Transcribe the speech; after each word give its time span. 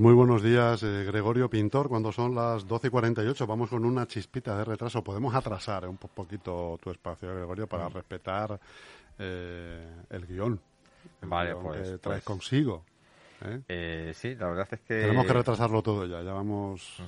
Pues 0.00 0.06
muy 0.06 0.14
buenos 0.14 0.42
días, 0.42 0.82
eh, 0.82 1.04
Gregorio 1.04 1.50
Pintor. 1.50 1.90
Cuando 1.90 2.10
son 2.10 2.34
las 2.34 2.66
12.48 2.66 3.46
vamos 3.46 3.68
con 3.68 3.84
una 3.84 4.06
chispita 4.06 4.56
de 4.56 4.64
retraso. 4.64 5.04
Podemos 5.04 5.34
atrasar 5.34 5.86
un 5.86 5.98
poquito 5.98 6.78
tu 6.82 6.90
espacio, 6.90 7.28
Gregorio, 7.34 7.66
para 7.66 7.86
respetar 7.90 8.58
eh, 9.18 9.86
el 10.08 10.26
guion. 10.26 10.58
El 11.20 11.28
Vale, 11.28 11.50
guion 11.52 11.62
pues, 11.64 11.76
que 11.82 11.88
pues. 11.90 12.00
traes 12.00 12.24
consigo. 12.24 12.82
¿eh? 13.44 13.60
Eh, 13.68 14.12
sí, 14.14 14.34
la 14.36 14.46
verdad 14.46 14.68
es 14.70 14.80
que... 14.80 15.02
Tenemos 15.02 15.26
que 15.26 15.34
retrasarlo 15.34 15.82
todo 15.82 16.06
ya. 16.06 16.22
Ya 16.22 16.32
vamos. 16.32 17.02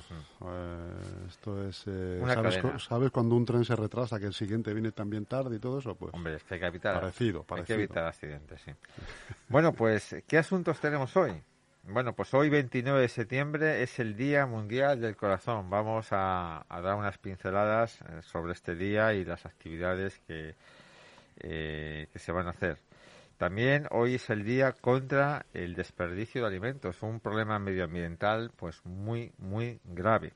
Eh, 0.45 0.91
esto 1.29 1.67
es. 1.67 1.85
eh, 1.87 2.19
Una 2.21 2.35
¿sabes, 2.35 2.57
cu- 2.59 2.77
¿Sabes 2.79 3.09
cuando 3.09 3.35
un 3.35 3.43
tren 3.43 3.65
se 3.65 3.75
retrasa 3.75 4.19
que 4.19 4.27
el 4.27 4.35
siguiente 4.35 4.71
viene 4.71 4.91
también 4.91 5.25
tarde 5.25 5.55
y 5.55 5.59
todo 5.59 5.79
eso? 5.79 5.95
Pues 5.95 6.13
Hombre, 6.13 6.35
es 6.35 6.43
que 6.43 6.53
hay 6.53 6.59
que 6.59 6.67
evitar... 6.67 6.93
parecido, 6.99 7.39
Hay 7.39 7.43
que 7.45 7.47
parecido. 7.47 7.79
evitar 7.79 8.03
accidentes, 8.05 8.61
sí. 8.61 8.71
Bueno, 9.49 9.73
pues, 9.73 10.15
¿qué 10.27 10.37
asuntos 10.37 10.79
tenemos 10.79 11.17
hoy? 11.17 11.41
Bueno, 11.85 12.15
pues 12.15 12.33
hoy, 12.33 12.49
29 12.49 13.01
de 13.01 13.09
septiembre, 13.09 13.83
es 13.83 13.99
el 13.99 14.15
Día 14.15 14.45
Mundial 14.45 15.01
del 15.01 15.17
Corazón. 15.17 15.69
Vamos 15.69 16.07
a, 16.11 16.65
dar 16.69 16.95
unas 16.95 17.17
pinceladas 17.17 17.99
eh, 18.01 18.21
sobre 18.21 18.53
este 18.53 18.73
día 18.73 19.13
y 19.13 19.25
las 19.25 19.45
actividades 19.45 20.17
que, 20.25 20.55
eh, 21.41 22.07
que 22.11 22.19
se 22.19 22.31
van 22.31 22.47
a 22.47 22.51
hacer. 22.51 22.77
También 23.37 23.87
hoy 23.91 24.15
es 24.15 24.29
el 24.29 24.45
día 24.45 24.71
contra 24.71 25.45
el 25.53 25.75
desperdicio 25.75 26.41
de 26.41 26.47
alimentos, 26.47 27.03
un 27.03 27.19
problema 27.19 27.59
medioambiental 27.59 28.51
pues 28.55 28.79
muy, 28.85 29.33
muy 29.37 29.81
grave. 29.83 30.31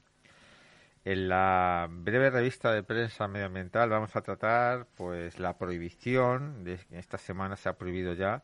En 1.06 1.30
la 1.30 1.88
breve 1.90 2.30
revista 2.30 2.74
de 2.74 2.84
prensa 2.84 3.30
medioambiental 3.30 3.90
vamos 3.90 4.14
a 4.18 4.22
tratar 4.22 4.86
pues 4.98 5.40
la 5.40 5.58
prohibición, 5.58 6.66
de, 6.66 6.78
esta 6.92 7.18
semana 7.18 7.56
se 7.56 7.70
ha 7.70 7.78
prohibido 7.78 8.14
ya 8.14 8.44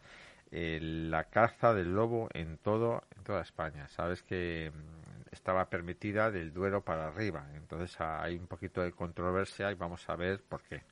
eh, 0.56 0.78
la 0.82 1.23
caza 1.23 1.73
del 1.73 1.96
lobo 1.96 2.30
en 2.32 2.59
todo 2.59 3.04
en 3.18 3.23
toda 3.23 3.42
España. 3.42 3.90
Sabes 3.90 4.22
que 4.22 4.72
mm, 4.72 5.34
estaba 5.34 5.66
permitida 5.68 6.30
del 6.30 6.54
Duero 6.54 6.82
para 6.82 7.08
arriba, 7.08 7.48
entonces 7.56 8.00
ah, 8.00 8.22
hay 8.22 8.38
un 8.38 8.46
poquito 8.46 8.81
de 8.81 8.92
controversia 8.92 9.72
y 9.72 9.74
vamos 9.74 10.08
a 10.09 10.16
ver 10.16 10.44
por 10.44 10.62
qué. 10.62 10.84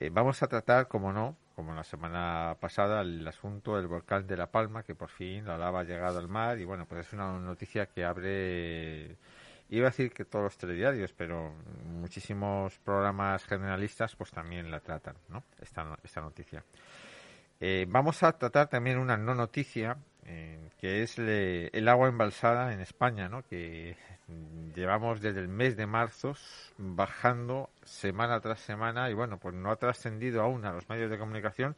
Eh, 0.00 0.10
vamos 0.12 0.42
a 0.42 0.48
tratar, 0.48 0.88
como 0.88 1.12
no, 1.12 1.36
como 1.54 1.72
la 1.72 1.84
semana 1.84 2.56
pasada, 2.58 3.02
el 3.02 3.26
asunto 3.28 3.76
del 3.76 3.86
volcán 3.86 4.26
de 4.26 4.36
La 4.36 4.48
Palma, 4.50 4.82
que 4.82 4.96
por 4.96 5.08
fin 5.08 5.46
la 5.46 5.56
lava 5.56 5.80
ha 5.80 5.84
llegado 5.84 6.18
al 6.18 6.26
mar 6.28 6.58
y 6.58 6.64
bueno, 6.64 6.84
pues 6.86 7.06
es 7.06 7.12
una 7.12 7.38
noticia 7.38 7.86
que 7.86 8.04
abre, 8.04 9.16
iba 9.68 9.86
a 9.86 9.90
decir 9.90 10.10
que 10.10 10.24
todos 10.24 10.42
los 10.46 10.58
telediarios, 10.58 11.12
pero 11.12 11.54
muchísimos 11.84 12.76
programas 12.80 13.44
generalistas 13.44 14.16
pues 14.16 14.32
también 14.32 14.68
la 14.68 14.80
tratan, 14.80 15.14
¿no? 15.28 15.44
Esta, 15.60 15.96
esta 16.02 16.20
noticia. 16.20 16.64
Eh, 17.66 17.86
vamos 17.88 18.22
a 18.22 18.36
tratar 18.36 18.68
también 18.68 18.98
una 18.98 19.16
no 19.16 19.34
noticia, 19.34 19.96
eh, 20.26 20.68
que 20.78 21.02
es 21.02 21.16
le- 21.16 21.68
el 21.68 21.88
agua 21.88 22.08
embalsada 22.08 22.74
en 22.74 22.80
España, 22.80 23.30
¿no? 23.30 23.40
Que 23.48 23.96
llevamos 24.76 25.22
desde 25.22 25.40
el 25.40 25.48
mes 25.48 25.74
de 25.74 25.86
marzo 25.86 26.36
bajando 26.76 27.70
semana 27.82 28.38
tras 28.40 28.60
semana 28.60 29.08
y 29.08 29.14
bueno, 29.14 29.38
pues 29.38 29.54
no 29.54 29.70
ha 29.70 29.76
trascendido 29.76 30.42
aún 30.42 30.66
a 30.66 30.72
los 30.74 30.86
medios 30.90 31.10
de 31.10 31.16
comunicación, 31.16 31.74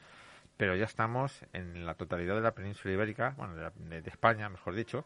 pero 0.56 0.74
ya 0.74 0.86
estamos 0.86 1.40
en 1.52 1.86
la 1.86 1.94
totalidad 1.94 2.34
de 2.34 2.40
la 2.40 2.50
península 2.50 2.92
ibérica, 2.94 3.34
bueno, 3.36 3.54
de, 3.54 3.62
la- 3.62 4.00
de 4.00 4.10
España, 4.10 4.48
mejor 4.48 4.74
dicho, 4.74 5.04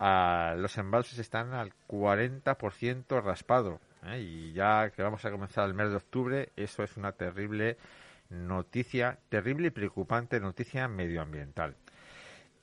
a- 0.00 0.56
los 0.58 0.76
embalses 0.76 1.20
están 1.20 1.54
al 1.54 1.72
40% 1.86 3.20
raspado. 3.20 3.78
¿eh? 4.06 4.18
Y 4.18 4.52
ya 4.54 4.90
que 4.90 5.04
vamos 5.04 5.24
a 5.24 5.30
comenzar 5.30 5.68
el 5.68 5.74
mes 5.74 5.90
de 5.90 5.96
octubre, 5.98 6.48
eso 6.56 6.82
es 6.82 6.96
una 6.96 7.12
terrible 7.12 7.76
noticia, 8.30 9.18
terrible 9.28 9.68
y 9.68 9.70
preocupante 9.70 10.40
noticia 10.40 10.88
medioambiental. 10.88 11.76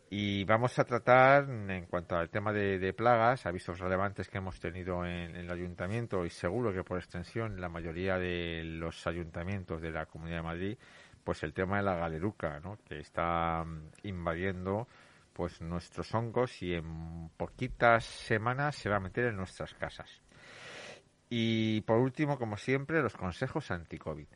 Y 0.09 0.45
vamos 0.45 0.79
a 0.79 0.85
tratar, 0.85 1.49
en 1.49 1.85
cuanto 1.85 2.15
al 2.15 2.29
tema 2.29 2.53
de, 2.53 2.93
plagas, 2.93 3.45
avisos 3.45 3.79
relevantes 3.79 4.29
que 4.29 4.37
hemos 4.37 4.57
tenido 4.59 5.05
en, 5.05 5.35
en 5.35 5.35
el 5.35 5.51
ayuntamiento 5.51 6.25
y 6.25 6.29
seguro 6.29 6.73
que 6.73 6.83
por 6.83 6.97
extensión 6.97 7.59
la 7.59 7.67
mayoría 7.67 8.17
de 8.17 8.63
los 8.63 9.05
ayuntamientos 9.05 9.81
de 9.81 9.91
la 9.91 10.05
Comunidad 10.05 10.37
de 10.37 10.43
Madrid, 10.43 10.77
pues 11.27 11.43
el 11.43 11.53
tema 11.53 11.75
de 11.75 11.83
la 11.83 11.95
galeruca, 11.95 12.61
¿no? 12.61 12.77
que 12.87 12.99
está 12.99 13.61
mm, 13.65 13.91
invadiendo 14.03 14.87
pues 15.33 15.61
nuestros 15.61 16.15
hongos 16.15 16.63
y 16.63 16.73
en 16.73 17.29
poquitas 17.35 18.05
semanas 18.05 18.77
se 18.77 18.89
va 18.89 18.95
a 18.95 19.01
meter 19.01 19.25
en 19.25 19.35
nuestras 19.35 19.73
casas. 19.73 20.09
Y 21.29 21.81
por 21.81 21.97
último, 21.97 22.39
como 22.39 22.55
siempre, 22.55 23.01
los 23.01 23.17
consejos 23.17 23.69
anti-COVID. 23.71 24.27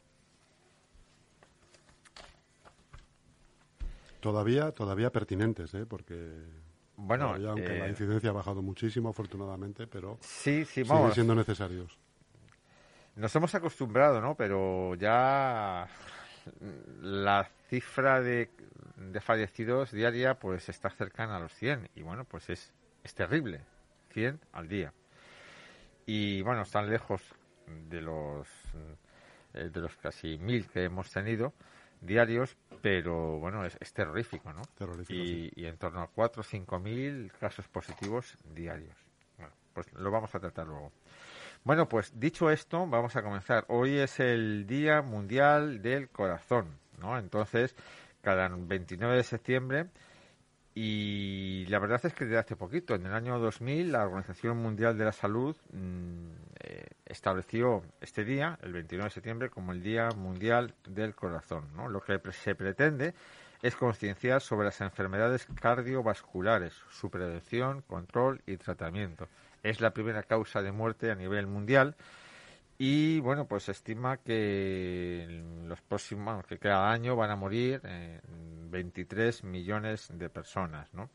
Todavía, 4.21 4.71
todavía 4.71 5.11
pertinentes, 5.11 5.73
¿eh? 5.73 5.85
Porque 5.85 6.15
Bueno, 6.95 7.27
todavía, 7.27 7.49
aunque 7.49 7.75
eh, 7.75 7.79
la 7.79 7.89
incidencia 7.89 8.29
ha 8.29 8.33
bajado 8.33 8.61
muchísimo, 8.61 9.09
afortunadamente, 9.09 9.87
pero 9.87 10.17
sí, 10.21 10.63
sí, 10.63 10.83
siguen 10.83 10.87
vamos. 10.89 11.13
siendo 11.13 11.35
necesarios. 11.35 11.97
Nos 13.15 13.35
hemos 13.35 13.53
acostumbrado, 13.55 14.21
¿no? 14.21 14.35
Pero 14.35 14.95
ya 14.95 15.87
la 17.01 17.49
cifra 17.69 18.21
de, 18.21 18.49
de 18.95 19.21
fallecidos 19.21 19.91
diaria 19.91 20.35
pues 20.39 20.69
está 20.69 20.89
cercana 20.89 21.37
a 21.37 21.39
los 21.39 21.53
100 21.53 21.89
y 21.95 22.01
bueno, 22.03 22.23
pues 22.25 22.49
es, 22.49 22.71
es 23.03 23.13
terrible, 23.13 23.61
100 24.13 24.39
al 24.53 24.67
día. 24.67 24.93
Y 26.05 26.41
bueno, 26.41 26.61
están 26.61 26.89
lejos 26.89 27.21
de 27.89 28.01
los 28.01 28.47
eh, 29.53 29.69
de 29.69 29.79
los 29.81 29.95
casi 29.97 30.37
1000 30.37 30.67
que 30.69 30.83
hemos 30.85 31.11
tenido 31.11 31.53
diarios, 32.01 32.57
pero 32.81 33.37
bueno, 33.39 33.63
es, 33.65 33.77
es 33.79 33.93
terrorífico, 33.93 34.51
¿no? 34.51 34.61
Terrorífico, 34.77 35.13
y, 35.13 35.49
sí. 35.49 35.51
y 35.55 35.65
en 35.65 35.77
torno 35.77 36.01
a 36.01 36.07
4 36.07 36.41
o 36.41 36.43
5 36.43 36.79
mil 36.79 37.31
casos 37.39 37.67
positivos 37.67 38.37
diarios. 38.53 38.95
Bueno, 39.37 39.53
pues 39.73 39.91
lo 39.93 40.11
vamos 40.11 40.33
a 40.35 40.39
tratar 40.39 40.67
luego. 40.67 40.91
Bueno, 41.63 41.87
pues 41.87 42.19
dicho 42.19 42.49
esto, 42.49 42.87
vamos 42.87 43.15
a 43.15 43.21
comenzar. 43.21 43.65
Hoy 43.67 43.97
es 43.99 44.19
el 44.19 44.65
Día 44.65 45.03
Mundial 45.03 45.81
del 45.83 46.09
Corazón, 46.09 46.79
¿no? 46.99 47.19
Entonces, 47.19 47.75
cada 48.21 48.49
29 48.49 49.17
de 49.17 49.23
septiembre, 49.23 49.85
y 50.73 51.65
la 51.67 51.79
verdad 51.79 51.99
es 52.05 52.13
que 52.13 52.25
desde 52.25 52.37
hace 52.37 52.55
poquito, 52.55 52.95
en 52.95 53.05
el 53.05 53.13
año 53.13 53.37
2000, 53.39 53.91
la 53.91 54.05
Organización 54.05 54.57
Mundial 54.57 54.97
de 54.97 55.05
la 55.05 55.11
Salud 55.11 55.55
mm, 55.73 56.27
eh, 56.59 56.85
estableció 57.05 57.83
este 57.99 58.23
día, 58.23 58.57
el 58.61 58.71
29 58.71 59.09
de 59.09 59.13
septiembre, 59.13 59.49
como 59.49 59.73
el 59.73 59.83
Día 59.83 60.09
Mundial 60.15 60.73
del 60.87 61.13
Corazón, 61.13 61.65
¿no? 61.75 61.89
Lo 61.89 61.99
que 61.99 62.19
se 62.31 62.55
pretende 62.55 63.13
es 63.61 63.75
concienciar 63.75 64.41
sobre 64.41 64.65
las 64.65 64.79
enfermedades 64.79 65.45
cardiovasculares, 65.59 66.73
su 66.89 67.09
prevención, 67.09 67.81
control 67.81 68.41
y 68.47 68.57
tratamiento. 68.57 69.27
Es 69.63 69.81
la 69.81 69.91
primera 69.91 70.23
causa 70.23 70.61
de 70.61 70.71
muerte 70.71 71.11
a 71.11 71.15
nivel 71.15 71.47
mundial 71.47 71.95
y 72.83 73.19
bueno, 73.19 73.45
pues 73.45 73.65
se 73.65 73.73
estima 73.73 74.17
que 74.17 75.21
en 75.21 75.69
los 75.69 75.79
próximos, 75.81 76.43
que 76.47 76.57
cada 76.57 76.91
año 76.91 77.15
van 77.15 77.29
a 77.29 77.35
morir 77.35 77.79
eh, 77.83 78.19
23 78.71 79.43
millones 79.43 80.09
de 80.11 80.29
personas, 80.29 80.91
¿no? 80.91 81.11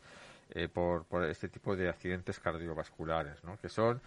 Eh, 0.51 0.69
por, 0.69 1.07
por 1.07 1.25
este 1.25 1.49
tipo 1.49 1.75
de 1.75 1.89
accidentes 1.89 2.39
cardiovasculares, 2.39 3.43
¿no? 3.43 3.59
Que 3.59 3.69
son, 3.69 4.01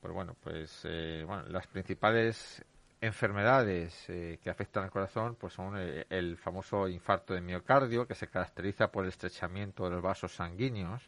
pues 0.00 0.14
bueno, 0.14 0.34
pues 0.42 0.80
eh, 0.84 1.22
bueno, 1.26 1.44
las 1.50 1.66
principales 1.66 2.64
enfermedades 3.02 4.08
eh, 4.08 4.38
que 4.42 4.48
afectan 4.48 4.84
al 4.84 4.90
corazón, 4.90 5.34
pues 5.34 5.52
son 5.52 5.74
eh, 5.76 6.06
el 6.08 6.38
famoso 6.38 6.88
infarto 6.88 7.34
de 7.34 7.42
miocardio, 7.42 8.06
que 8.06 8.14
se 8.14 8.28
caracteriza 8.28 8.90
por 8.90 9.04
el 9.04 9.10
estrechamiento 9.10 9.84
de 9.84 9.90
los 9.90 10.02
vasos 10.02 10.34
sanguíneos 10.34 11.02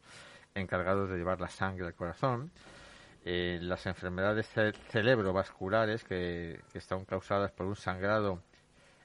encargados 0.54 1.08
de 1.08 1.16
llevar 1.16 1.40
la 1.40 1.48
sangre 1.48 1.86
al 1.86 1.94
corazón 1.94 2.50
eh, 3.24 3.58
las 3.62 3.86
enfermedades 3.86 4.46
ce- 4.48 4.72
cerebrovasculares 4.90 6.04
que, 6.04 6.60
que 6.72 6.78
están 6.78 7.04
causadas 7.04 7.50
por 7.52 7.66
un 7.66 7.76
sangrado 7.76 8.42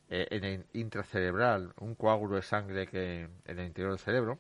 eh, 0.10 0.28
en 0.32 0.44
el 0.44 0.66
intracerebral, 0.74 1.74
un 1.80 1.96
coágulo 1.96 2.36
de 2.36 2.42
sangre 2.42 2.88
que 2.88 3.22
en 3.46 3.60
el 3.60 3.66
interior 3.66 3.92
del 3.92 4.00
cerebro, 4.00 4.40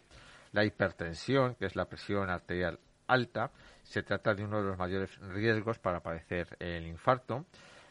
la 0.51 0.65
hipertensión, 0.65 1.55
que 1.55 1.65
es 1.65 1.75
la 1.75 1.85
presión 1.85 2.29
arterial 2.29 2.79
alta, 3.07 3.51
se 3.83 4.03
trata 4.03 4.33
de 4.35 4.43
uno 4.43 4.61
de 4.61 4.67
los 4.69 4.77
mayores 4.77 5.17
riesgos 5.19 5.79
para 5.79 6.01
padecer 6.01 6.55
el 6.59 6.85
infarto, 6.85 7.45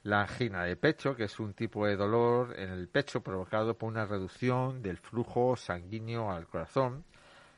la 0.05 0.21
angina 0.23 0.65
de 0.65 0.77
pecho, 0.77 1.15
que 1.17 1.25
es 1.25 1.41
un 1.41 1.55
tipo 1.55 1.87
de 1.87 1.97
dolor 1.97 2.55
en 2.59 2.71
el 2.71 2.89
pecho 2.89 3.21
provocado 3.21 3.77
por 3.77 3.89
una 3.91 4.07
reducción 4.07 4.81
del 4.83 4.97
flujo 4.99 5.57
sanguíneo 5.57 6.31
al 6.31 6.47
corazón, 6.47 7.05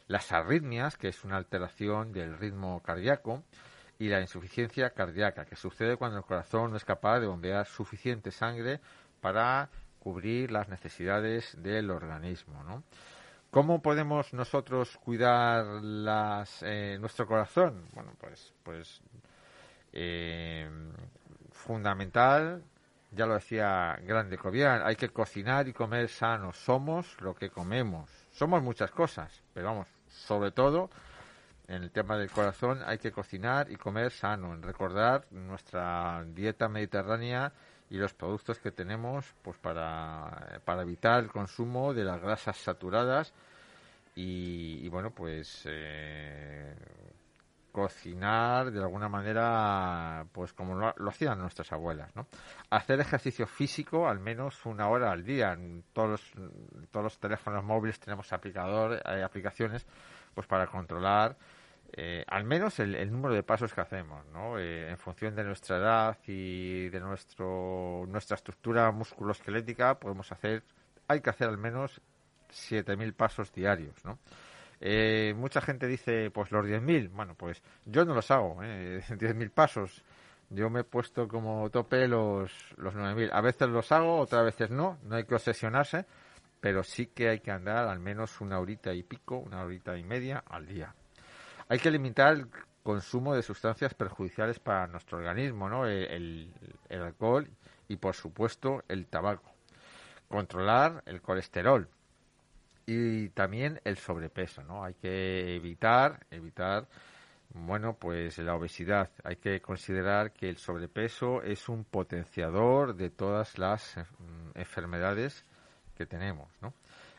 las 0.07 0.33
arritmias, 0.33 0.97
que 0.97 1.09
es 1.09 1.23
una 1.25 1.37
alteración 1.37 2.13
del 2.13 2.37
ritmo 2.39 2.83
cardíaco, 2.83 3.45
y 4.01 4.09
la 4.09 4.23
insuficiencia 4.23 4.91
cardíaca, 4.91 5.45
que 5.45 5.57
sucede 5.57 5.99
cuando 5.99 6.17
el 6.17 6.25
corazón 6.25 6.71
no 6.71 6.79
es 6.79 6.87
capaz 6.87 7.21
de 7.21 7.27
bombear 7.27 7.67
suficiente 7.67 8.31
sangre 8.31 8.81
para 9.21 9.69
cubrir 9.99 10.51
las 10.51 10.71
necesidades 10.71 11.55
del 11.63 11.91
organismo, 11.91 12.65
¿no? 12.65 12.83
¿Cómo 13.51 13.83
podemos 13.83 14.33
nosotros 14.33 14.97
cuidar 14.97 15.67
las, 15.83 16.63
eh, 16.63 16.97
nuestro 16.99 17.27
corazón? 17.27 17.89
Bueno, 17.93 18.15
pues, 18.19 18.55
pues 18.63 19.03
eh, 19.93 20.67
fundamental, 21.51 22.65
ya 23.11 23.27
lo 23.27 23.35
decía 23.35 23.99
Grande 24.03 24.39
Cobian, 24.39 24.81
hay 24.83 24.97
que 24.97 25.11
cocinar 25.11 25.69
y 25.69 25.75
comer 25.75 26.09
sano. 26.09 26.55
Somos 26.55 27.21
lo 27.21 27.35
que 27.35 27.51
comemos. 27.51 28.09
Somos 28.31 28.63
muchas 28.63 28.93
cosas, 28.93 29.43
pero 29.53 29.67
vamos, 29.67 29.89
sobre 30.09 30.53
todo 30.53 30.89
en 31.71 31.85
el 31.85 31.91
tema 31.93 32.19
del 32.19 32.31
corazón 32.31 32.83
hay 32.85 32.99
que 32.99 33.13
cocinar 33.13 33.71
y 33.71 33.77
comer 33.77 34.11
sano, 34.11 34.53
en 34.53 34.61
recordar 34.61 35.25
nuestra 35.31 36.25
dieta 36.25 36.69
mediterránea 36.69 37.53
y 37.89 37.97
los 37.97 38.13
productos 38.13 38.59
que 38.59 38.73
tenemos 38.73 39.25
pues 39.43 39.57
para, 39.59 40.61
para 40.65 40.83
evitar 40.83 41.23
el 41.23 41.31
consumo 41.31 41.95
de 41.95 42.03
las 42.03 42.21
grasas 42.21 42.57
saturadas 42.57 43.33
y, 44.17 44.89
bueno 44.89 45.13
pues 45.13 45.63
eh, 45.67 46.75
cocinar 47.71 48.73
de 48.73 48.81
alguna 48.81 49.09
manera 49.09 50.27
pues 50.33 50.53
como 50.53 50.75
lo, 50.75 51.09
hacían 51.09 51.39
nuestras 51.39 51.71
abuelas 51.71 52.15
¿no? 52.17 52.27
hacer 52.71 52.99
ejercicio 52.99 53.47
físico 53.47 54.09
al 54.09 54.19
menos 54.19 54.67
una 54.67 54.89
hora 54.89 55.13
al 55.13 55.23
día 55.23 55.53
en 55.53 55.85
todos 55.93 56.11
los, 56.11 56.33
todos 56.91 57.05
los 57.05 57.19
teléfonos 57.21 57.63
móviles 57.63 58.01
tenemos 58.01 58.33
aplicador, 58.33 59.01
hay 59.05 59.23
aplicaciones 59.23 59.87
pues 60.35 60.49
para 60.49 60.67
controlar 60.67 61.37
eh, 61.93 62.25
al 62.29 62.45
menos 62.45 62.79
el, 62.79 63.11
número 63.11 63.35
de 63.35 63.43
pasos 63.43 63.75
que 63.75 63.81
hacemos, 63.81 64.25
¿no? 64.33 64.59
Eh, 64.59 64.91
en 64.91 64.99
función 64.99 65.35
de 65.35 65.45
nuestra 65.45 65.79
edad 65.79 66.19
y 66.27 66.89
de 66.89 67.01
nuestro, 67.01 68.05
nuestra 68.09 68.37
estructura 68.37 68.91
musculoesquelética, 68.93 69.99
podemos 69.99 70.31
hacer, 70.31 70.63
hay 71.09 71.21
que 71.21 71.31
hacer 71.31 71.49
al 71.49 71.59
menos 71.59 72.01
7.000 72.51 73.13
pasos 73.15 73.53
diarios, 73.53 74.05
¿no? 74.05 74.19
Eh, 74.81 75.35
mucha 75.37 75.61
gente 75.61 75.87
dice, 75.87 76.31
pues 76.31 76.51
los 76.53 76.65
10.000, 76.65 77.11
bueno, 77.11 77.35
pues 77.35 77.63
yo 77.85 78.05
no 78.05 78.15
los 78.15 78.31
hago, 78.31 78.63
¿eh? 78.63 79.01
10.000 79.09 79.51
pasos. 79.51 80.03
Yo 80.49 80.69
me 80.71 80.81
he 80.81 80.85
puesto 80.85 81.29
como 81.29 81.71
tope 81.71 82.09
los, 82.09 82.53
los 82.77 82.95
9.000. 82.95 83.31
A 83.33 83.41
veces 83.41 83.69
los 83.69 83.93
hago, 83.93 84.19
otras 84.19 84.45
veces 84.45 84.71
no, 84.71 84.99
no 85.05 85.17
hay 85.17 85.25
que 85.25 85.35
obsesionarse, 85.35 86.07
pero 86.61 86.83
sí 86.83 87.07
que 87.07 87.29
hay 87.29 87.41
que 87.41 87.51
andar 87.51 87.89
al 87.89 88.01
menos 88.01 88.41
una 88.41 88.59
horita 88.59 88.93
y 88.93 89.03
pico, 89.03 89.39
una 89.39 89.63
horita 89.63 89.97
y 89.97 90.03
media 90.03 90.43
al 90.49 90.67
día. 90.67 90.95
Hay 91.71 91.79
que 91.79 91.93
limitar 91.93 92.33
el 92.33 92.49
consumo 92.83 93.33
de 93.33 93.45
sustancias 93.45 93.95
perjudiciales 93.95 94.59
para 94.59 94.89
nuestro 94.89 95.19
organismo, 95.19 95.69
¿no? 95.69 95.87
El, 95.87 96.53
alcohol 96.91 97.49
y, 97.87 97.95
por 97.95 98.17
supuesto, 98.17 98.83
el 98.89 99.07
tabaco. 99.07 99.49
Controlar 100.27 101.01
el 101.07 101.23
colesterol 101.23 101.89
y 102.87 103.29
también 103.29 103.81
el 103.85 103.99
sobrepeso, 103.99 104.65
¿no? 104.65 104.83
Hay 104.83 104.95
que 104.95 105.55
evitar, 105.55 106.27
evitar, 106.33 106.89
bueno, 107.55 107.95
pues 107.95 108.37
la 108.39 108.57
obesidad. 108.57 109.09
Hay 109.23 109.37
que 109.37 109.61
considerar 109.61 110.33
que 110.33 110.49
el 110.49 110.57
sobrepeso 110.57 111.41
es 111.45 111.69
un 111.69 111.85
potenciador 111.85 112.97
de 112.97 113.11
todas 113.11 113.59
las 113.59 113.97
mm, 113.97 114.59
enfermedades 114.59 115.45
que 115.95 116.05
tenemos, 116.05 116.49
¿no? 116.63 116.75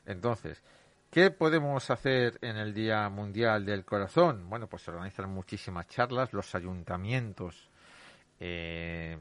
Entonces, 0.06 0.62
¿Qué 1.12 1.30
podemos 1.30 1.90
hacer 1.92 2.40
en 2.42 2.56
el 2.56 2.74
Día 2.74 3.10
Mundial 3.10 3.66
del 3.66 3.84
Corazón? 3.84 4.50
Bueno, 4.50 4.68
pues 4.68 4.84
se 4.84 4.92
organizan 4.92 5.30
muchísimas 5.30 5.86
charlas, 5.90 6.32
los 6.32 6.56
ayuntamientos 6.56 7.70
eh, 8.40 9.18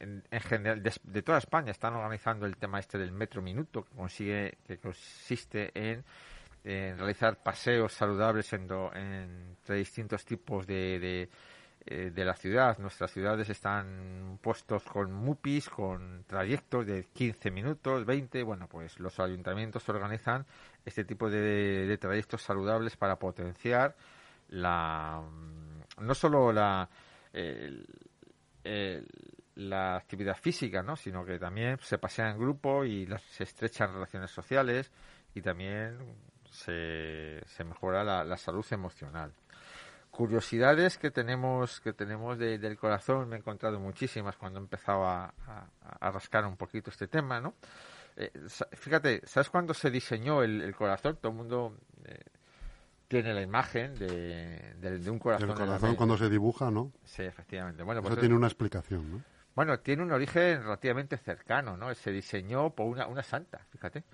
en, 0.00 0.22
general 0.40 0.82
de, 0.82 1.22
toda 1.22 1.36
España 1.36 1.70
están 1.70 1.92
organizando 1.96 2.46
el 2.46 2.56
tema 2.56 2.80
este 2.80 2.96
del 2.96 3.12
metro 3.12 3.42
minuto 3.42 3.84
que 3.84 3.94
consigue 3.94 4.56
que 4.66 4.78
consiste 4.78 5.70
en, 5.74 6.02
realizar 6.64 7.42
paseos 7.42 7.92
saludables 7.92 8.50
entre 8.54 9.76
distintos 9.76 10.24
tipos 10.24 10.66
de, 10.66 11.28
eh, 11.90 12.10
de 12.10 12.22
la 12.22 12.34
ciudad. 12.34 12.76
Nuestras 12.78 13.10
ciudades 13.10 13.48
están 13.48 14.38
puestos 14.42 14.82
con 14.82 15.10
MUPIs, 15.10 15.70
con 15.70 16.22
trayectos 16.24 16.84
de 16.84 17.04
15 17.04 17.50
minutos, 17.50 18.04
20. 18.04 18.42
Bueno, 18.42 18.68
pues 18.68 19.00
los 19.00 19.18
ayuntamientos 19.18 19.88
organizan 19.88 20.44
este 20.84 21.04
tipo 21.04 21.30
de, 21.30 21.96
trayectos 21.98 22.42
saludables 22.42 22.94
para 22.98 23.18
potenciar 23.18 23.96
la 24.50 25.22
mm, 25.22 26.04
no 26.04 26.14
solo 26.14 26.52
la 26.52 26.90
la 29.54 29.96
actividad 29.96 30.36
física, 30.36 30.82
¿no? 30.82 30.94
sino 30.94 31.24
que 31.24 31.38
también 31.38 31.78
se 31.80 31.96
pasea 31.96 32.30
en 32.30 32.38
grupo 32.38 32.84
y 32.84 33.06
las, 33.06 33.22
se 33.22 33.44
estrechan 33.44 33.94
relaciones 33.94 34.30
sociales 34.30 34.92
y 35.34 35.40
también 35.40 35.98
se, 36.50 37.40
se 37.46 37.64
mejora 37.64 38.04
la 38.04 38.36
salud 38.36 38.66
emocional 38.72 39.32
curiosidades 40.18 40.98
que 40.98 41.12
tenemos 41.12 41.80
que 41.80 41.92
tenemos 41.92 42.36
del 42.36 42.76
corazón 42.76 43.28
me 43.28 43.36
he 43.36 43.38
encontrado 43.38 43.78
muchísimas 43.78 44.36
cuando 44.36 44.58
he 44.58 44.62
empezado 44.62 45.06
a, 45.06 45.32
rascar 46.00 46.44
un 46.44 46.56
poquito 46.56 46.90
este 46.90 47.06
tema 47.06 47.40
no 47.40 47.54
eh, 48.16 48.32
fíjate 48.72 49.22
sabes 49.24 49.48
cuándo 49.48 49.74
se 49.74 49.92
diseñó 49.92 50.42
el, 50.42 50.74
corazón 50.74 51.18
todo 51.20 51.30
el 51.30 51.38
mundo 51.38 51.76
eh, 52.04 52.18
tiene 53.06 53.32
la 53.32 53.42
imagen 53.42 53.94
de, 53.94 55.08
un 55.08 55.20
corazón. 55.20 55.50
El 55.50 55.56
corazón 55.56 55.94
cuando 55.94 56.18
se 56.18 56.28
dibuja, 56.28 56.70
¿no? 56.70 56.92
Sí, 57.04 57.22
efectivamente. 57.22 57.82
Bueno, 57.82 58.02
pues 58.02 58.12
Eso 58.12 58.20
tiene 58.20 58.34
una 58.34 58.48
explicación, 58.48 59.10
¿no? 59.10 59.22
Bueno, 59.54 59.80
tiene 59.80 60.02
un 60.02 60.12
origen 60.12 60.62
relativamente 60.62 61.16
cercano, 61.16 61.74
¿no? 61.78 61.94
Se 61.94 62.10
diseñó 62.12 62.68
por 62.68 62.86
una, 62.86 63.06
una 63.06 63.22
santa, 63.22 63.64
fíjate. 63.70 64.04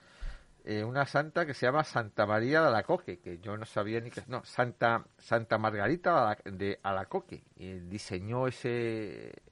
Eh, 0.67 0.83
una 0.83 1.05
santa 1.05 1.45
que 1.45 1.53
se 1.53 1.67
llama 1.67 1.85
Santa 1.85 2.25
María 2.25 2.63
de 2.63 2.69
Alacoque, 2.69 3.19
que 3.19 3.39
yo 3.39 3.59
no 3.59 3.67
sabía 3.67 4.01
ni 4.01 4.11
que... 4.11 4.23
No, 4.29 4.43
Santa, 4.45 5.05
Santa 5.19 5.59
Margarita 5.59 6.39
de 6.45 6.81
Alacoque. 6.83 7.45
Y 7.57 7.81
diseñó 7.81 8.49
ese, 8.49 9.43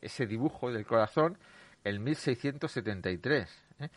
ese 0.00 0.26
dibujo 0.26 0.72
del 0.72 0.84
corazón 0.84 1.38
en 1.84 2.02
1673, 2.02 3.66
¿eh? 3.78 3.88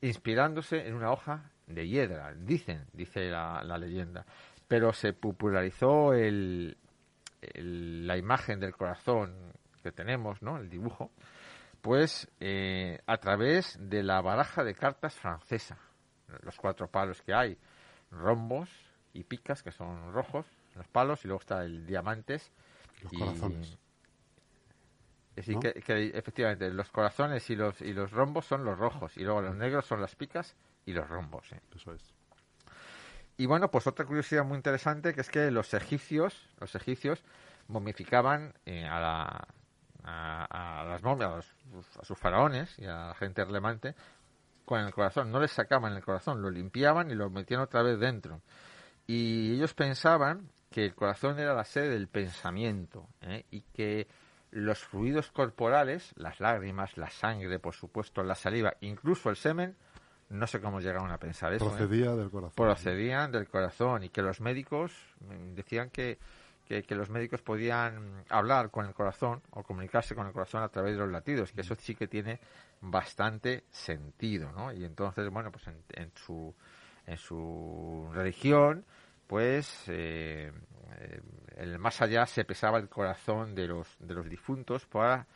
inspirándose 0.00 0.86
en 0.88 0.94
una 0.94 1.12
hoja 1.12 1.50
de 1.66 1.86
hiedra, 1.86 2.32
dicen, 2.34 2.86
dice 2.94 3.28
la, 3.28 3.62
leyenda. 3.78 4.24
Pero 4.66 4.94
se 4.94 5.12
popularizó 5.12 6.14
el, 6.14 6.78
la 7.52 8.16
imagen 8.16 8.60
del 8.60 8.74
corazón 8.74 9.52
que 9.82 9.92
tenemos, 9.92 10.40
¿no? 10.40 10.56
El 10.56 10.70
dibujo 10.70 11.10
pues 11.80 12.28
eh, 12.40 13.00
a 13.06 13.16
través 13.18 13.76
de 13.80 14.02
la 14.02 14.20
baraja 14.20 14.64
de 14.64 14.74
cartas 14.74 15.14
francesa, 15.14 15.78
los 16.42 16.56
cuatro 16.56 16.88
palos 16.88 17.22
que 17.22 17.34
hay, 17.34 17.58
rombos 18.10 18.68
y 19.12 19.24
picas, 19.24 19.62
que 19.62 19.72
son 19.72 20.12
rojos, 20.12 20.46
los 20.76 20.86
palos, 20.88 21.24
y 21.24 21.28
luego 21.28 21.40
está 21.40 21.64
el 21.64 21.86
diamantes. 21.86 22.50
Los 23.02 23.12
corazones. 23.12 23.78
que, 25.34 26.12
efectivamente, 26.14 26.70
los 26.70 26.90
corazones 26.90 27.48
y 27.50 27.56
los, 27.56 27.80
y 27.80 27.92
los 27.92 28.10
rombos 28.10 28.46
son 28.46 28.64
los 28.64 28.78
rojos, 28.78 29.16
y 29.16 29.24
luego 29.24 29.40
los 29.40 29.56
negros 29.56 29.86
son 29.86 30.00
las 30.00 30.14
picas 30.14 30.54
y 30.84 30.92
los 30.92 31.08
rombos. 31.08 31.50
¿eh? 31.52 31.60
Eso 31.74 31.92
es. 31.94 32.14
Y 33.36 33.46
bueno, 33.46 33.70
pues 33.70 33.86
otra 33.86 34.04
curiosidad 34.04 34.44
muy 34.44 34.56
interesante 34.56 35.14
que 35.14 35.22
es 35.22 35.30
que 35.30 35.50
los 35.50 35.72
egipcios, 35.72 36.46
los 36.60 36.74
egipcios 36.74 37.24
momificaban 37.68 38.52
eh, 38.66 38.84
a 38.84 39.00
la 39.00 39.48
a, 40.10 40.84
las 40.88 41.02
momias, 41.02 41.46
a, 41.98 42.04
sus 42.04 42.18
faraones 42.18 42.78
y 42.78 42.86
a 42.86 43.08
la 43.08 43.14
gente 43.14 43.44
relevante 43.44 43.94
con 44.64 44.80
el 44.80 44.92
corazón. 44.92 45.30
No 45.30 45.40
les 45.40 45.50
sacaban 45.50 45.94
el 45.94 46.04
corazón, 46.04 46.42
lo 46.42 46.50
limpiaban 46.50 47.10
y 47.10 47.14
lo 47.14 47.30
metían 47.30 47.60
otra 47.60 47.82
vez 47.82 47.98
dentro. 47.98 48.40
Y 49.06 49.54
ellos 49.54 49.74
pensaban 49.74 50.48
que 50.70 50.84
el 50.84 50.94
corazón 50.94 51.38
era 51.38 51.54
la 51.54 51.64
sede 51.64 51.90
del 51.90 52.08
pensamiento 52.08 53.08
¿eh? 53.22 53.44
y 53.50 53.62
que 53.62 54.06
los 54.52 54.78
fluidos 54.78 55.30
corporales, 55.30 56.12
las 56.16 56.40
lágrimas, 56.40 56.96
la 56.96 57.10
sangre, 57.10 57.58
por 57.58 57.74
supuesto, 57.74 58.22
la 58.22 58.34
saliva, 58.34 58.74
incluso 58.80 59.30
el 59.30 59.36
semen, 59.36 59.76
no 60.28 60.46
sé 60.46 60.60
cómo 60.60 60.80
llegaron 60.80 61.10
a 61.10 61.18
pensar 61.18 61.52
eso. 61.52 61.66
¿eh? 61.66 61.68
Procedía 61.68 62.14
del 62.14 62.30
corazón. 62.30 62.54
Procedían 62.54 63.32
del 63.32 63.48
corazón 63.48 64.04
y 64.04 64.08
que 64.10 64.22
los 64.22 64.40
médicos 64.40 64.92
mm, 65.20 65.54
decían 65.54 65.90
que 65.90 66.18
que, 66.70 66.94
los 66.94 67.10
médicos 67.10 67.42
podían 67.42 68.24
hablar 68.28 68.70
con 68.70 68.86
el 68.86 68.94
corazón 68.94 69.42
o 69.50 69.64
comunicarse 69.64 70.14
con 70.14 70.26
el 70.26 70.32
corazón 70.32 70.62
a 70.62 70.68
través 70.68 70.92
de 70.92 71.00
los 71.00 71.10
latidos, 71.10 71.52
que 71.52 71.62
eso 71.62 71.74
sí 71.74 71.96
que 71.96 72.06
tiene 72.06 72.38
bastante 72.80 73.64
sentido, 73.70 74.52
¿no? 74.52 74.72
Y 74.72 74.84
entonces, 74.84 75.28
bueno, 75.30 75.50
pues 75.50 75.66
en, 75.66 76.12
su, 76.14 76.54
en 77.06 77.16
su 77.16 78.08
religión, 78.12 78.84
pues 79.26 79.84
eh, 79.88 80.52
el 81.56 81.78
más 81.80 82.00
allá 82.02 82.24
se 82.26 82.44
pesaba 82.44 82.78
el 82.78 82.88
corazón 82.88 83.54
de 83.54 83.66
los, 83.66 83.88
de 83.98 84.14
los 84.14 84.28
difuntos 84.28 84.86
para 84.86 85.26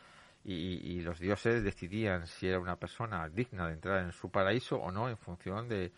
y, 0.45 1.01
los 1.01 1.19
dioses 1.19 1.63
decidían 1.63 2.27
si 2.27 2.47
era 2.47 2.59
una 2.59 2.75
persona 2.75 3.27
digna 3.27 3.67
de 3.67 3.73
entrar 3.73 4.03
en 4.03 4.11
su 4.11 4.29
paraíso 4.29 4.77
o 4.77 4.91
no 4.91 5.09
en 5.09 5.17
función 5.17 5.67
de, 5.67 5.91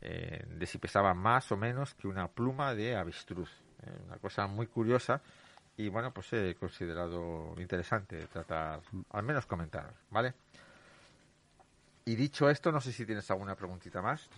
eh, 0.00 0.42
de 0.48 0.66
si 0.66 0.78
pesaba 0.78 1.12
más 1.12 1.52
o 1.52 1.56
menos 1.56 1.94
que 1.94 2.08
una 2.08 2.26
pluma 2.28 2.74
de 2.74 2.96
avestruz. 2.96 3.50
Eh, 3.86 3.90
una 4.06 4.16
cosa 4.18 4.46
muy 4.46 4.66
curiosa 4.66 5.20
y 5.76 5.88
bueno, 5.88 6.12
pues 6.12 6.32
he 6.32 6.54
considerado 6.56 7.54
interesante 7.58 8.26
tratar, 8.26 8.80
al 9.10 9.22
menos 9.22 9.46
comentar, 9.46 9.92
¿vale? 10.10 10.34
Y 12.04 12.16
dicho 12.16 12.50
esto, 12.50 12.72
no 12.72 12.80
sé 12.80 12.92
si 12.92 13.06
tienes 13.06 13.30
alguna 13.30 13.54
preguntita 13.54 14.02
más 14.02 14.28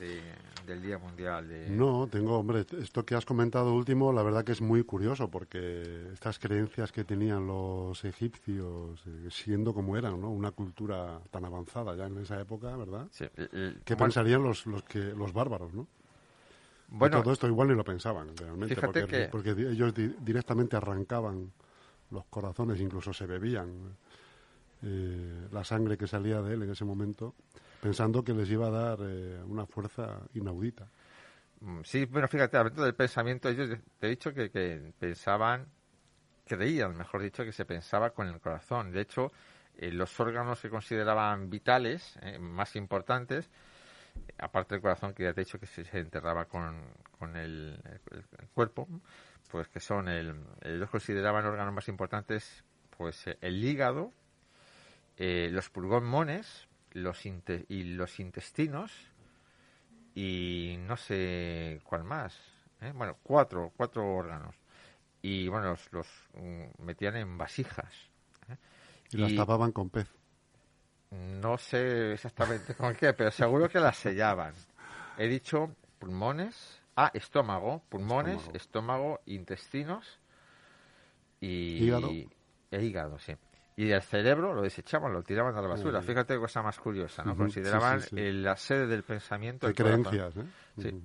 del 0.66 0.82
Día 0.82 0.98
Mundial 0.98 1.48
de... 1.48 1.70
No, 1.70 2.06
tengo, 2.06 2.38
hombre, 2.38 2.66
esto 2.78 3.04
que 3.04 3.14
has 3.14 3.24
comentado 3.24 3.72
último, 3.72 4.12
la 4.12 4.22
verdad 4.22 4.44
que 4.44 4.52
es 4.52 4.60
muy 4.60 4.84
curioso, 4.84 5.30
porque 5.30 6.10
estas 6.12 6.38
creencias 6.38 6.92
que 6.92 7.04
tenían 7.04 7.46
los 7.46 8.04
egipcios, 8.04 9.00
eh, 9.06 9.28
siendo 9.30 9.72
como 9.72 9.96
eran, 9.96 10.20
¿no? 10.20 10.30
Una 10.30 10.50
cultura 10.50 11.20
tan 11.30 11.44
avanzada 11.44 11.96
ya 11.96 12.06
en 12.06 12.18
esa 12.18 12.40
época, 12.40 12.76
¿verdad? 12.76 13.06
Sí. 13.10 13.26
¿Qué 13.84 13.96
pensarían 13.96 14.42
los, 14.42 14.66
los, 14.66 14.82
que, 14.82 14.98
los 14.98 15.32
bárbaros, 15.32 15.72
no? 15.72 15.86
Bueno, 16.94 17.22
todo 17.22 17.32
esto 17.32 17.46
igual 17.48 17.68
ni 17.68 17.74
lo 17.74 17.84
pensaban 17.84 18.36
realmente, 18.36 18.76
porque, 18.76 19.28
porque, 19.30 19.50
ellos 19.50 19.94
directamente 19.94 20.76
arrancaban 20.76 21.50
los 22.10 22.26
corazones, 22.26 22.80
incluso 22.80 23.14
se 23.14 23.26
bebían 23.26 23.96
eh, 24.82 25.48
la 25.50 25.64
sangre 25.64 25.96
que 25.96 26.06
salía 26.06 26.42
de 26.42 26.52
él 26.52 26.62
en 26.64 26.70
ese 26.70 26.84
momento, 26.84 27.34
pensando 27.80 28.22
que 28.22 28.34
les 28.34 28.50
iba 28.50 28.66
a 28.66 28.70
dar 28.70 28.98
eh, 29.00 29.42
una 29.46 29.64
fuerza 29.64 30.20
inaudita. 30.34 30.86
Mm, 31.60 31.80
sí, 31.82 32.04
bueno, 32.04 32.28
fíjate, 32.28 32.58
hablando 32.58 32.84
del 32.84 32.94
pensamiento, 32.94 33.48
ellos 33.48 33.70
te 33.98 34.06
he 34.06 34.10
dicho 34.10 34.34
que, 34.34 34.50
que 34.50 34.92
pensaban, 34.98 35.66
creían, 36.44 36.94
mejor 36.94 37.22
dicho, 37.22 37.42
que 37.42 37.52
se 37.52 37.64
pensaba 37.64 38.10
con 38.10 38.28
el 38.28 38.38
corazón. 38.38 38.92
De 38.92 39.00
hecho, 39.00 39.32
eh, 39.78 39.90
los 39.90 40.20
órganos 40.20 40.60
que 40.60 40.68
consideraban 40.68 41.48
vitales, 41.48 42.18
más 42.38 42.76
importantes, 42.76 43.48
aparte 44.38 44.74
del 44.74 44.82
corazón, 44.82 45.14
que 45.14 45.24
ya 45.24 45.32
te 45.32 45.42
he 45.42 45.44
dicho 45.44 45.58
que 45.58 45.66
se, 45.66 45.82
enterraba 45.98 46.46
con, 46.46 46.82
con 47.18 47.36
el, 47.36 47.80
cuerpo, 48.54 48.88
pues 49.50 49.68
que 49.68 49.80
son, 49.80 50.08
el, 50.08 50.34
ellos 50.62 50.90
consideraban 50.90 51.44
órganos 51.46 51.74
más 51.74 51.88
importantes, 51.88 52.64
pues 52.96 53.24
el 53.40 53.64
hígado, 53.64 54.12
eh, 55.16 55.48
los 55.52 55.70
pulmones 55.70 56.68
los 56.94 57.24
y 57.24 57.84
los 57.84 58.20
intestinos 58.20 58.92
y 60.14 60.76
no 60.80 60.96
sé 60.96 61.80
cuál 61.84 62.04
más. 62.04 62.38
¿eh? 62.80 62.92
Bueno, 62.94 63.16
cuatro, 63.22 63.72
cuatro 63.76 64.06
órganos. 64.14 64.54
Y 65.22 65.48
bueno, 65.48 65.70
los, 65.70 65.92
los 65.92 66.06
mm, 66.34 66.82
metían 66.84 67.16
en 67.16 67.38
vasijas. 67.38 68.10
¿eh? 68.48 68.56
Y, 69.12 69.16
las 69.18 69.34
tapaban 69.34 69.72
con 69.72 69.90
pez. 69.90 70.08
No 71.12 71.58
sé 71.58 72.14
exactamente 72.14 72.74
con 72.74 72.94
qué, 72.94 73.12
pero 73.12 73.30
seguro 73.30 73.68
que 73.68 73.78
las 73.78 73.98
sellaban. 73.98 74.54
He 75.18 75.28
dicho 75.28 75.76
pulmones, 75.98 76.80
ah, 76.96 77.10
estómago, 77.12 77.82
pulmones, 77.90 78.48
estómago, 78.54 79.20
intestinos 79.26 80.20
y 81.38 81.84
hígado. 81.84 82.08
E 82.70 82.82
hígado, 82.82 83.18
sí. 83.18 83.34
Y 83.76 83.90
el 83.90 84.00
cerebro 84.02 84.54
lo 84.54 84.62
desechaban, 84.62 85.12
lo 85.12 85.22
tiraban 85.22 85.54
a 85.54 85.60
la 85.60 85.68
basura. 85.68 86.00
Fíjate 86.00 86.38
cosa 86.38 86.62
más 86.62 86.78
curiosa, 86.78 87.22
¿no? 87.24 87.36
Consideraban 87.36 88.00
la 88.10 88.56
sede 88.56 88.86
del 88.86 89.02
pensamiento. 89.02 89.66
De 89.66 89.74
creencias, 89.74 90.36
¿eh? 90.36 90.44
Sí. 90.78 91.02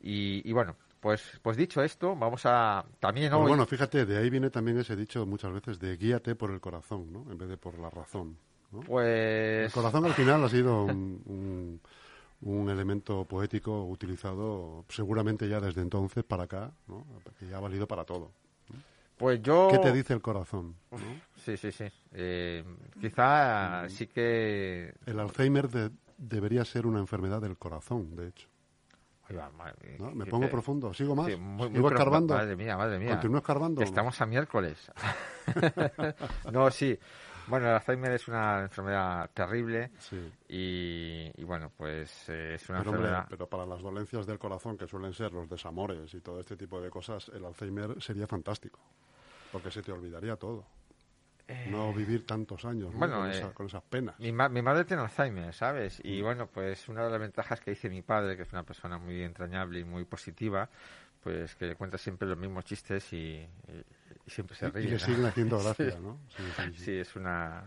Y, 0.00 0.52
bueno, 0.52 0.74
pues, 0.98 1.38
pues 1.42 1.56
dicho 1.56 1.80
esto, 1.82 2.16
vamos 2.16 2.42
a 2.44 2.84
también 2.98 3.32
hoy... 3.32 3.48
Bueno, 3.48 3.66
fíjate, 3.66 4.04
de 4.04 4.18
ahí 4.18 4.30
viene 4.30 4.50
también 4.50 4.78
ese 4.78 4.96
dicho 4.96 5.24
muchas 5.26 5.52
veces 5.52 5.78
de 5.78 5.96
guíate 5.96 6.34
por 6.34 6.50
el 6.50 6.60
corazón, 6.60 7.12
¿no? 7.12 7.30
En 7.30 7.38
vez 7.38 7.48
de 7.48 7.56
por 7.56 7.78
la 7.78 7.90
razón. 7.90 8.36
Pues... 8.70 9.66
El 9.66 9.72
corazón 9.72 10.04
al 10.04 10.14
final 10.14 10.44
ha 10.44 10.48
sido 10.48 10.84
un, 10.84 11.80
un, 12.42 12.70
elemento 12.70 13.24
poético 13.24 13.84
utilizado 13.86 14.84
seguramente 14.88 15.48
ya 15.48 15.60
desde 15.60 15.80
entonces 15.80 16.24
para 16.24 16.44
acá, 16.44 16.72
¿no? 16.86 17.04
Que 17.38 17.46
ya 17.46 17.56
ha 17.56 17.60
valido 17.60 17.86
para 17.86 18.04
todo. 18.04 18.32
Pues 19.16 19.42
yo... 19.42 19.68
¿Qué 19.70 19.78
te 19.78 19.92
dice 19.92 20.14
el 20.14 20.20
corazón? 20.20 20.76
Sí, 21.36 21.56
sí, 21.56 21.72
sí. 21.72 21.86
Eh, 22.12 22.64
quizá 23.00 23.84
mm. 23.84 23.90
sí 23.90 24.06
que... 24.06 24.94
El 25.06 25.18
Alzheimer 25.18 25.68
debería 26.16 26.64
ser 26.64 26.86
una 26.86 27.00
enfermedad 27.00 27.40
del 27.40 27.56
corazón, 27.56 28.14
de 28.14 28.28
hecho. 28.28 28.48
Me 30.14 30.24
pongo 30.26 30.48
profundo. 30.48 30.94
¿Sigo 30.94 31.14
más? 31.14 31.26
¿Sigo 31.26 31.88
escarbando? 31.90 32.34
Madre 32.34 32.56
mía, 32.56 32.76
madre 32.76 32.98
mía. 32.98 33.10
¿Continúo 33.10 33.38
escarbando? 33.38 33.82
Estamos 33.82 34.18
a 34.20 34.26
miércoles. 34.26 34.90
no, 36.52 36.70
sí. 36.70 36.98
Bueno, 37.48 37.66
el 37.66 37.74
Alzheimer 37.74 38.12
es 38.12 38.28
una 38.28 38.62
enfermedad 38.62 39.30
terrible 39.32 39.90
y, 40.48 41.44
bueno, 41.44 41.72
pues 41.76 42.28
eh, 42.28 42.54
es 42.54 42.68
una 42.68 42.78
enfermedad... 42.78 43.26
pero 43.28 43.46
para 43.46 43.64
las 43.64 43.80
dolencias 43.80 44.26
del 44.26 44.38
corazón, 44.38 44.76
que 44.76 44.86
suelen 44.86 45.12
ser 45.14 45.32
los 45.32 45.48
desamores 45.48 46.12
y 46.14 46.20
todo 46.20 46.40
este 46.40 46.56
tipo 46.56 46.80
de 46.80 46.90
cosas, 46.90 47.30
el 47.34 47.44
Alzheimer 47.44 48.00
sería 48.02 48.26
fantástico, 48.26 48.78
porque 49.50 49.70
se 49.70 49.82
te 49.82 49.92
olvidaría 49.92 50.36
todo. 50.36 50.66
no 51.70 51.90
eh, 51.90 51.94
vivir 51.96 52.26
tantos 52.26 52.64
años 52.64 52.92
bueno, 52.94 53.20
con, 53.20 53.30
eh, 53.30 53.50
con, 53.54 53.66
esas 53.66 53.82
penas. 53.82 54.18
Mi, 54.18 54.32
mi, 54.32 54.62
madre 54.62 54.84
tiene 54.84 55.02
Alzheimer, 55.02 55.54
¿sabes? 55.54 56.00
Y 56.04 56.20
mm. 56.20 56.24
bueno, 56.24 56.46
pues 56.46 56.88
una 56.88 57.04
de 57.04 57.10
las 57.10 57.20
ventajas 57.20 57.60
que 57.60 57.70
dice 57.70 57.88
mi 57.88 58.02
padre, 58.02 58.36
que 58.36 58.42
es 58.42 58.52
una 58.52 58.64
persona 58.64 58.98
muy 58.98 59.22
entrañable 59.22 59.80
y 59.80 59.84
muy 59.84 60.04
positiva, 60.04 60.68
pues 61.22 61.54
que 61.56 61.66
le 61.66 61.76
cuenta 61.76 61.98
siempre 61.98 62.28
los 62.28 62.38
mismos 62.38 62.64
chistes 62.64 63.12
y, 63.12 63.46
siempre 64.28 64.56
se 64.56 64.68
ríe. 64.70 64.86
Y, 64.86 64.90
le 64.90 64.98
siguen 64.98 65.26
haciendo 65.26 65.58
gracia, 65.62 65.98
¿no? 66.00 66.18
Sí, 66.74 66.98
es 66.98 67.16
una... 67.16 67.64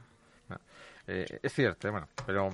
Eh, 1.07 1.25
es 1.41 1.53
cierto, 1.53 1.91
bueno, 1.91 2.07
pero 2.25 2.49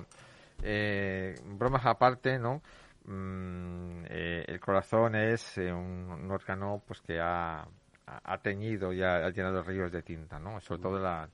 eh, 0.62 1.34
bromas 1.44 1.84
aparte, 1.84 2.38
¿no? 2.38 2.62
Mm, 3.04 4.04
eh, 4.08 4.44
el 4.46 4.60
corazón 4.60 5.14
es 5.14 5.56
un, 5.58 6.30
órgano 6.30 6.82
pues 6.86 7.00
que 7.00 7.20
ha, 7.20 7.66
ha 8.06 8.38
teñido 8.38 8.92
y 8.92 9.02
ha, 9.02 9.28
llenado 9.30 9.62
ríos 9.62 9.92
de 9.92 10.02
tinta, 10.02 10.38
¿no? 10.38 10.60
Sobre 10.60 10.82
todo 10.82 10.98
la, 10.98 11.28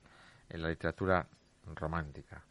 en 0.48 0.62
la 0.62 0.68
literatura 0.68 1.26
romántica. 1.74 2.42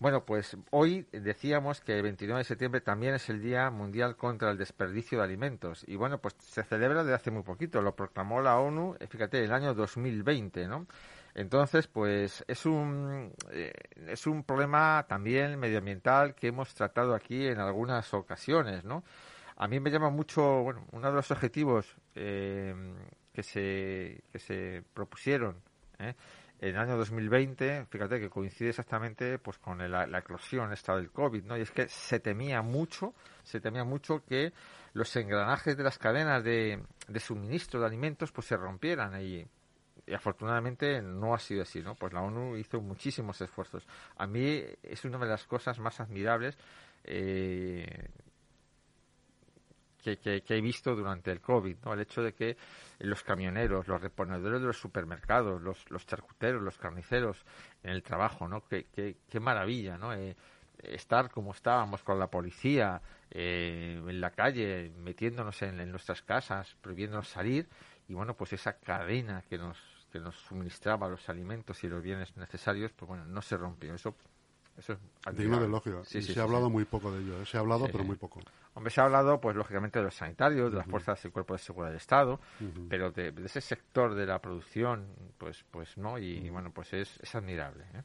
Bueno, 0.00 0.24
pues 0.24 0.56
hoy 0.70 1.06
decíamos 1.12 1.82
que 1.82 1.94
el 1.94 2.02
29 2.02 2.38
de 2.38 2.44
septiembre 2.44 2.80
también 2.80 3.12
es 3.12 3.28
el 3.28 3.42
Día 3.42 3.70
Mundial 3.70 4.16
contra 4.16 4.50
el 4.50 4.56
Desperdicio 4.56 5.18
de 5.18 5.24
Alimentos. 5.24 5.84
Y 5.86 5.96
bueno, 5.96 6.18
pues 6.22 6.36
se 6.38 6.62
celebra 6.62 7.04
desde 7.04 7.14
hace 7.16 7.30
muy 7.30 7.42
poquito. 7.42 7.82
Lo 7.82 7.94
proclamó 7.94 8.40
la 8.40 8.58
ONU, 8.58 8.96
eh, 8.98 9.06
fíjate, 9.06 9.44
el 9.44 9.52
año 9.52 9.74
2020, 9.74 10.66
¿no? 10.68 10.86
Entonces, 11.34 11.86
pues 11.86 12.42
es 12.48 12.64
un, 12.64 13.34
eh, 13.50 13.74
es 14.08 14.26
un 14.26 14.42
problema 14.42 15.04
también 15.06 15.58
medioambiental 15.58 16.34
que 16.34 16.46
hemos 16.48 16.74
tratado 16.74 17.14
aquí 17.14 17.46
en 17.46 17.60
algunas 17.60 18.14
ocasiones, 18.14 18.84
¿no? 18.84 19.04
A 19.56 19.68
mí 19.68 19.80
me 19.80 19.90
llama 19.90 20.08
mucho, 20.08 20.62
bueno, 20.62 20.86
uno 20.92 21.08
de 21.08 21.14
los 21.14 21.30
objetivos 21.30 21.94
eh, 22.14 22.74
que, 23.34 23.42
se, 23.42 24.24
que 24.32 24.38
se 24.38 24.82
propusieron, 24.94 25.56
¿eh? 25.98 26.14
En 26.60 26.68
el 26.74 26.78
año 26.78 26.96
2020, 26.98 27.86
fíjate 27.86 28.20
que 28.20 28.28
coincide 28.28 28.68
exactamente 28.68 29.38
pues 29.38 29.56
con 29.56 29.78
la, 29.90 30.18
eclosión 30.18 30.72
esta 30.74 30.94
del 30.94 31.10
COVID, 31.10 31.44
¿no? 31.44 31.56
Y 31.56 31.62
es 31.62 31.70
que 31.70 31.88
se 31.88 32.20
temía 32.20 32.60
mucho, 32.60 33.14
se 33.42 33.60
temía 33.60 33.82
mucho 33.82 34.22
que 34.26 34.52
los 34.92 35.14
engranajes 35.16 35.74
de 35.74 35.82
las 35.82 35.96
cadenas 35.96 36.44
de, 36.44 36.82
suministro 37.18 37.80
de 37.80 37.86
alimentos 37.86 38.30
pues 38.30 38.46
se 38.46 38.58
rompieran 38.58 39.22
y, 39.22 39.46
y, 40.06 40.14
afortunadamente 40.14 41.00
no 41.00 41.32
ha 41.32 41.38
sido 41.38 41.62
así, 41.62 41.80
¿no? 41.80 41.94
Pues 41.94 42.12
la 42.12 42.20
ONU 42.20 42.56
hizo 42.58 42.78
muchísimos 42.82 43.40
esfuerzos. 43.40 43.86
A 44.18 44.26
mí 44.26 44.62
es 44.82 45.04
una 45.06 45.16
de 45.16 45.28
las 45.28 45.46
cosas 45.46 45.78
más 45.78 45.98
admirables 45.98 46.58
eh, 47.04 48.08
que, 50.00 50.42
he 50.48 50.60
visto 50.60 50.94
durante 50.94 51.30
el 51.30 51.40
COVID, 51.40 51.76
¿no? 51.84 51.94
El 51.94 52.00
hecho 52.00 52.22
de 52.22 52.32
que 52.32 52.56
los 52.98 53.22
camioneros, 53.22 53.86
los 53.88 54.00
reponedores 54.00 54.60
de 54.60 54.66
los 54.66 54.78
supermercados, 54.78 55.60
los, 55.62 55.90
los 55.90 56.06
charcuteros, 56.06 56.62
los 56.62 56.78
carniceros 56.78 57.44
en 57.82 57.90
el 57.90 58.02
trabajo, 58.02 58.48
¿no? 58.48 58.64
Qué, 58.66 58.86
qué, 58.94 59.40
maravilla, 59.40 59.96
¿no? 59.96 60.12
Eh, 60.12 60.36
estar 60.82 61.30
como 61.30 61.52
estábamos 61.52 62.02
con 62.02 62.18
la 62.18 62.28
policía 62.28 63.00
eh, 63.30 64.02
en 64.06 64.20
la 64.20 64.30
calle, 64.30 64.90
metiéndonos 64.98 65.60
en, 65.62 65.90
nuestras 65.90 66.22
casas, 66.22 66.76
prohibiéndonos 66.80 67.28
salir, 67.28 67.68
y 68.08 68.14
bueno, 68.14 68.34
pues 68.34 68.52
esa 68.52 68.74
cadena 68.78 69.42
que 69.48 69.58
nos, 69.58 69.78
que 70.10 70.18
nos 70.18 70.34
suministraba 70.36 71.08
los 71.08 71.28
alimentos 71.28 71.82
y 71.84 71.88
los 71.88 72.02
bienes 72.02 72.36
necesarios, 72.36 72.92
pues 72.92 73.08
bueno, 73.08 73.24
no 73.24 73.40
se 73.42 73.56
rompió. 73.56 73.94
Eso 73.94 74.16
eso 74.80 74.94
es 74.94 75.36
Digno 75.36 75.60
de 75.60 75.68
lógica. 75.68 76.02
se 76.04 76.40
ha 76.40 76.42
hablado 76.42 76.70
muy 76.70 76.86
poco 76.86 77.12
de 77.12 77.20
ello. 77.20 77.42
¿eh? 77.42 77.46
Se 77.46 77.58
ha 77.58 77.60
hablado, 77.60 77.86
pero 77.92 78.02
muy 78.02 78.16
poco. 78.16 78.40
Hombre, 78.74 78.90
se 78.90 79.00
ha 79.00 79.04
hablado, 79.04 79.40
pues 79.40 79.54
lógicamente, 79.54 79.98
de 79.98 80.06
los 80.06 80.14
sanitarios, 80.14 80.72
de 80.72 80.78
las 80.78 80.86
fuerzas 80.86 81.22
y 81.24 81.30
cuerpos 81.30 81.60
de 81.60 81.64
seguridad 81.66 81.90
del 81.90 81.98
Estado, 81.98 82.40
pero 82.88 83.10
de, 83.10 83.34
ese 83.44 83.60
sector 83.60 84.14
de 84.14 84.26
la 84.26 84.40
producción, 84.40 85.06
pues, 85.36 85.64
pues 85.70 85.98
no, 85.98 86.18
y, 86.18 86.48
bueno, 86.48 86.72
pues 86.72 86.92
es, 86.94 87.18
es 87.20 87.34
admirable. 87.34 87.84
¿eh? 87.94 88.02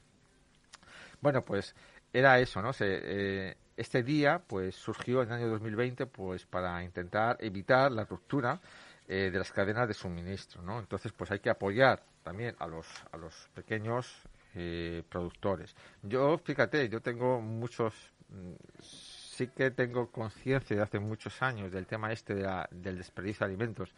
Bueno, 1.22 1.44
pues 1.44 1.74
era 2.12 2.39
eso, 2.39 2.62
¿no? 2.62 2.74
Se, 2.74 2.86
eh, 2.88 3.58
este 3.77 4.03
día, 4.03 4.41
pues 4.46 4.75
surgió 4.75 5.22
en 5.22 5.29
el 5.29 5.36
año 5.36 5.48
2020, 5.50 6.08
pues 6.08 6.46
para 6.46 6.84
intentar 6.84 7.38
evitar 7.39 7.91
la 7.91 8.03
ruptura 8.03 8.60
de 9.08 9.29
las 9.29 9.51
cadenas 9.51 9.88
de 9.88 9.94
suministro, 9.94 10.63
¿no? 10.63 10.79
Entonces, 10.79 11.12
pues 11.12 11.29
hay 11.29 11.39
que 11.39 11.51
apoyar 11.51 12.01
también 12.24 12.55
a 12.58 12.65
los, 12.65 12.88
a 13.12 13.17
los 13.17 13.50
pequeños 13.53 14.27
eh, 14.55 15.03
productores. 15.09 15.75
Yo, 16.01 16.38
fíjate, 16.38 16.89
yo 16.89 17.01
tengo 17.01 17.41
muchos, 17.41 17.93
mm, 18.29 18.53
sí 18.81 19.47
que 19.47 19.71
tengo 19.71 20.12
conciencia 20.12 20.75
de 20.75 20.81
hace 20.81 21.00
muchos 21.00 21.41
años 21.41 21.71
del 21.71 21.85
tema 21.85 22.12
este 22.12 22.35
del 22.35 22.97
desperdicio 22.97 23.45
de 23.45 23.51
alimentos. 23.51 23.93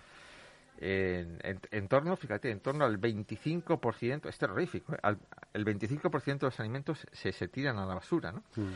En, 0.79 1.87
torno, 1.87 2.15
fíjate, 2.15 2.51
en 2.51 2.59
torno 2.59 2.85
al 2.85 2.99
25%, 2.99 4.29
es 4.29 4.37
terrorífico, 4.37 4.93
¿eh? 4.93 4.99
el 5.53 5.65
25% 5.65 6.37
de 6.37 6.45
los 6.47 6.59
alimentos 6.59 7.07
se, 7.11 7.31
se 7.31 7.47
tiran 7.47 7.79
a 7.79 7.85
la 7.85 7.95
basura, 7.95 8.31
¿no? 8.31 8.43
Mm. 8.55 8.73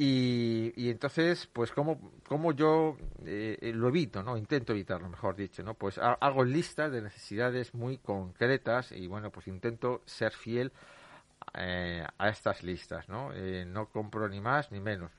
Y, 0.00 0.72
y, 0.76 0.90
entonces, 0.90 1.48
pues, 1.52 1.72
¿cómo, 1.72 2.12
cómo 2.28 2.52
yo 2.52 2.96
eh, 3.26 3.72
lo 3.74 3.88
evito, 3.88 4.22
no? 4.22 4.36
Intento 4.36 4.72
evitarlo, 4.72 5.08
mejor 5.08 5.34
dicho, 5.34 5.64
¿no? 5.64 5.74
Pues 5.74 5.98
hago 5.98 6.44
listas 6.44 6.92
de 6.92 7.02
necesidades 7.02 7.74
muy 7.74 7.98
concretas 7.98 8.92
y, 8.92 9.08
bueno, 9.08 9.32
pues 9.32 9.48
intento 9.48 10.02
ser 10.06 10.30
fiel 10.30 10.72
eh, 11.54 12.04
a 12.18 12.28
estas 12.28 12.62
listas, 12.62 13.08
¿no? 13.08 13.32
Eh, 13.32 13.64
no 13.66 13.86
compro 13.86 14.28
ni 14.28 14.40
más 14.40 14.70
ni 14.72 14.80
menos. 14.80 15.12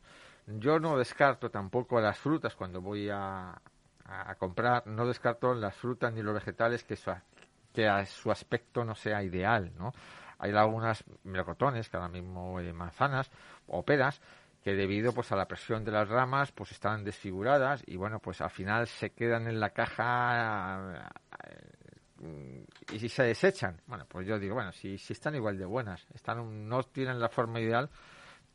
Yo 0.48 0.80
no 0.80 0.98
descarto 0.98 1.50
tampoco 1.50 2.00
las 2.00 2.18
frutas 2.18 2.56
cuando 2.56 2.82
voy 2.82 3.10
a, 3.10 3.62
a, 4.06 4.36
comprar, 4.36 4.88
no 4.88 5.06
descarto 5.06 5.54
las 5.54 5.76
frutas 5.76 6.14
ni 6.14 6.22
los 6.24 6.34
vegetales 6.34 6.84
que 6.84 6.96
su, 6.96 7.12
a 7.12 8.06
su 8.06 8.32
aspecto 8.32 8.84
no 8.84 8.96
sea 8.96 9.24
ideal, 9.24 9.72
¿no? 9.78 9.94
Hay 10.40 10.52
algunas 10.52 11.04
melocotones, 11.24 11.90
que 11.90 11.98
ahora 11.98 12.10
mismo 12.10 12.60
eh, 12.60 12.74
manzanas 12.74 13.30
o 13.68 13.84
peras, 13.84 14.22
que 14.64 14.74
debido 14.74 15.14
pues 15.14 15.32
a 15.32 15.36
la 15.36 15.48
presión 15.48 15.84
de 15.84 15.92
las 15.92 16.08
ramas 16.08 16.52
pues 16.52 16.72
están 16.72 17.04
desfiguradas 17.04 17.84
y 17.86 17.96
bueno 17.96 18.20
pues 18.20 18.42
al 18.42 18.50
final 18.50 18.88
se 18.88 19.12
quedan 19.12 19.48
en 19.48 19.60
la 19.60 19.70
caja 19.70 21.10
eh, 21.46 21.69
y 22.92 23.00
si 23.00 23.10
se 23.10 23.24
desechan. 23.24 23.82
Bueno 23.88 24.06
pues 24.08 24.28
yo 24.28 24.40
digo 24.40 24.56
bueno 24.56 24.72
si, 24.72 24.98
si 24.98 25.14
están 25.14 25.36
igual 25.36 25.58
de 25.58 25.66
buenas 25.66 26.06
están 26.14 26.68
no 26.68 26.84
tienen 26.84 27.20
la 27.20 27.30
forma 27.30 27.60
ideal 27.60 27.90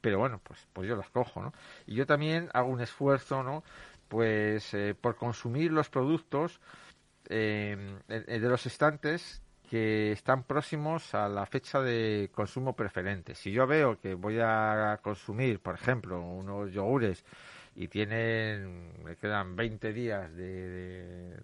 pero 0.00 0.18
bueno 0.18 0.40
pues 0.42 0.66
pues 0.72 0.88
yo 0.88 0.96
las 0.96 1.10
cojo 1.10 1.42
no 1.42 1.52
y 1.86 1.94
yo 1.94 2.06
también 2.06 2.50
hago 2.52 2.68
un 2.68 2.80
esfuerzo 2.80 3.42
no 3.42 3.64
pues 4.08 4.74
eh, 4.74 4.94
por 4.94 5.16
consumir 5.16 5.72
los 5.72 5.88
productos 5.88 6.60
eh, 7.28 7.98
de 8.08 8.38
los 8.40 8.66
estantes 8.66 9.42
que 9.68 10.12
están 10.12 10.44
próximos 10.44 11.14
a 11.14 11.28
la 11.28 11.46
fecha 11.46 11.80
de 11.80 12.30
consumo 12.32 12.76
preferente. 12.76 13.34
Si 13.34 13.50
yo 13.50 13.66
veo 13.66 13.98
que 13.98 14.14
voy 14.14 14.38
a 14.40 15.00
consumir, 15.02 15.60
por 15.60 15.74
ejemplo, 15.74 16.20
unos 16.20 16.70
yogures 16.72 17.24
y 17.74 17.88
tienen, 17.88 19.02
me 19.02 19.16
quedan 19.16 19.56
20 19.56 19.92
días 19.92 20.34
de, 20.36 21.40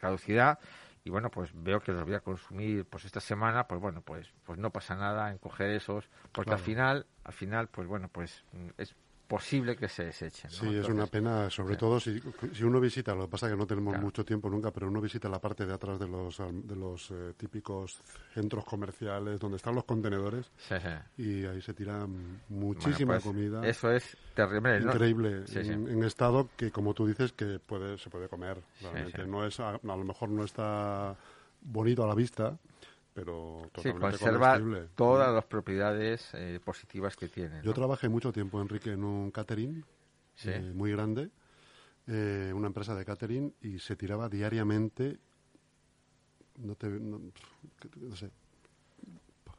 caducidad, 0.00 0.58
y 1.04 1.10
bueno, 1.10 1.30
pues 1.30 1.50
veo 1.54 1.80
que 1.80 1.92
los 1.92 2.04
voy 2.04 2.14
a 2.14 2.20
consumir 2.20 2.86
pues 2.86 3.04
esta 3.04 3.20
semana, 3.20 3.68
pues 3.68 3.80
bueno, 3.80 4.00
pues 4.00 4.32
pues 4.44 4.58
no 4.58 4.70
pasa 4.70 4.96
nada 4.96 5.30
en 5.30 5.38
coger 5.38 5.70
esos, 5.70 6.08
porque 6.32 6.52
al 6.52 6.58
final, 6.58 7.06
al 7.24 7.32
final, 7.34 7.68
pues 7.68 7.86
bueno, 7.86 8.08
pues 8.08 8.42
es 8.78 8.96
posible 9.26 9.76
que 9.76 9.88
se 9.88 10.04
desechen. 10.04 10.50
Sí, 10.50 10.74
es 10.76 10.88
una 10.88 11.06
pena, 11.06 11.50
sobre 11.50 11.76
todo 11.76 11.98
si, 11.98 12.20
si, 12.52 12.64
uno 12.64 12.80
visita, 12.80 13.14
lo 13.14 13.22
que 13.22 13.30
pasa 13.30 13.46
es 13.46 13.52
que 13.52 13.58
no 13.58 13.66
tenemos 13.66 13.98
mucho 13.98 14.24
tiempo 14.24 14.48
nunca, 14.48 14.70
pero 14.70 14.88
uno 14.88 15.00
visita 15.00 15.28
la 15.28 15.40
parte 15.40 15.66
de 15.66 15.72
atrás 15.72 15.98
de 15.98 16.08
los, 16.08 16.38
de 16.38 16.76
los 16.76 17.10
eh, 17.10 17.32
típicos 17.36 18.00
centros 18.32 18.64
comerciales 18.64 19.40
donde 19.40 19.56
están 19.56 19.74
los 19.74 19.84
contenedores 19.84 20.50
y 21.16 21.44
ahí 21.44 21.60
se 21.60 21.74
tira 21.74 22.06
muchísima 22.48 23.14
pues, 23.14 23.24
comida. 23.24 23.66
Eso 23.66 23.90
es 23.90 24.16
terrible. 24.34 24.78
Increíble, 24.78 25.44
en, 25.54 26.04
estado 26.04 26.50
que, 26.56 26.70
como 26.70 26.94
tú 26.94 27.06
dices, 27.06 27.32
que 27.32 27.58
puede, 27.58 27.98
se 27.98 28.10
puede 28.10 28.28
comer. 28.28 28.62
Realmente. 28.82 29.26
No 29.26 29.46
es, 29.46 29.58
a, 29.60 29.70
a 29.70 29.96
lo 29.96 30.04
mejor 30.04 30.28
no 30.28 30.44
está 30.44 31.16
bonito 31.64 32.04
a 32.04 32.06
la 32.06 32.14
vista, 32.14 32.58
pero 33.14 33.70
totalmente 33.72 34.18
sí, 34.18 34.24
conserva 34.24 34.60
todas 34.96 35.32
las 35.32 35.44
propiedades 35.44 36.28
eh, 36.34 36.58
positivas 36.62 37.16
que 37.16 37.28
tiene. 37.28 37.62
Yo 37.62 37.72
trabajé 37.72 38.08
mucho 38.08 38.32
tiempo, 38.32 38.60
Enrique, 38.60 38.90
en 38.90 39.04
un 39.04 39.30
catering 39.30 39.84
eh, 40.44 40.72
muy 40.74 40.90
grande, 40.90 41.30
eh, 42.08 42.52
una 42.54 42.66
empresa 42.66 42.94
de 42.96 43.04
catering, 43.04 43.54
y 43.62 43.78
se 43.78 43.94
tiraba 43.94 44.28
diariamente, 44.28 45.20
no, 46.56 46.74
te, 46.74 46.88
no, 46.88 47.30
sé, 48.16 48.30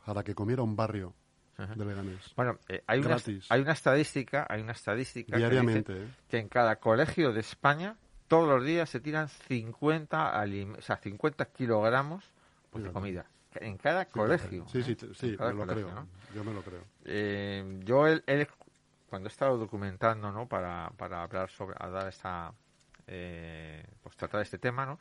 para 0.06 0.22
que 0.22 0.36
comiera 0.36 0.62
un 0.62 0.76
barrio 0.76 1.16
de 1.58 1.86
Leganés. 1.86 2.34
Bueno, 2.36 2.60
hay, 2.88 3.00
una, 3.00 3.18
hay 3.48 3.62
una 3.62 3.72
estadística, 3.72 4.46
hay 4.50 4.62
una 4.62 4.74
estadística 4.74 5.38
diariamente, 5.38 5.94
que, 5.94 6.08
que 6.28 6.38
en 6.40 6.50
cada 6.50 6.76
colegio 6.76 7.32
de 7.32 7.40
España 7.40 7.96
todos 8.28 8.50
los 8.50 8.66
días 8.66 8.90
se 8.90 9.00
tiran 9.00 9.30
50, 9.30 10.44
o 10.78 10.82
sea, 10.82 10.98
50 10.98 11.46
kilogramos 11.46 12.26
de 12.74 12.92
comida 12.92 13.26
en 13.62 13.78
cada 13.78 14.06
colegio. 14.06 14.66
Sí, 14.68 14.84
sí, 14.84 14.96
sí, 15.14 15.36
me 15.40 15.54
lo 15.54 15.68
creo. 15.68 16.08
Yo 16.34 16.44
me 16.44 16.54
lo 16.54 16.62
creo. 16.62 16.82
Eh, 17.06 17.80
yo, 17.84 18.08
él, 18.08 18.24
cuando 19.10 19.28
he 19.28 19.32
estado 19.32 19.58
documentando, 19.58 20.32
¿no? 20.32 20.48
Para, 20.48 20.91
para 20.98 21.24
hablar 21.24 21.50
sobre, 21.50 21.76
a 21.80 21.89
dar 21.89 22.08
esta, 22.08 22.54
eh, 23.08 23.86
pues 24.02 24.15
tratar 24.18 24.41
este 24.41 24.58
tema, 24.58 24.86
¿no? 24.86 25.00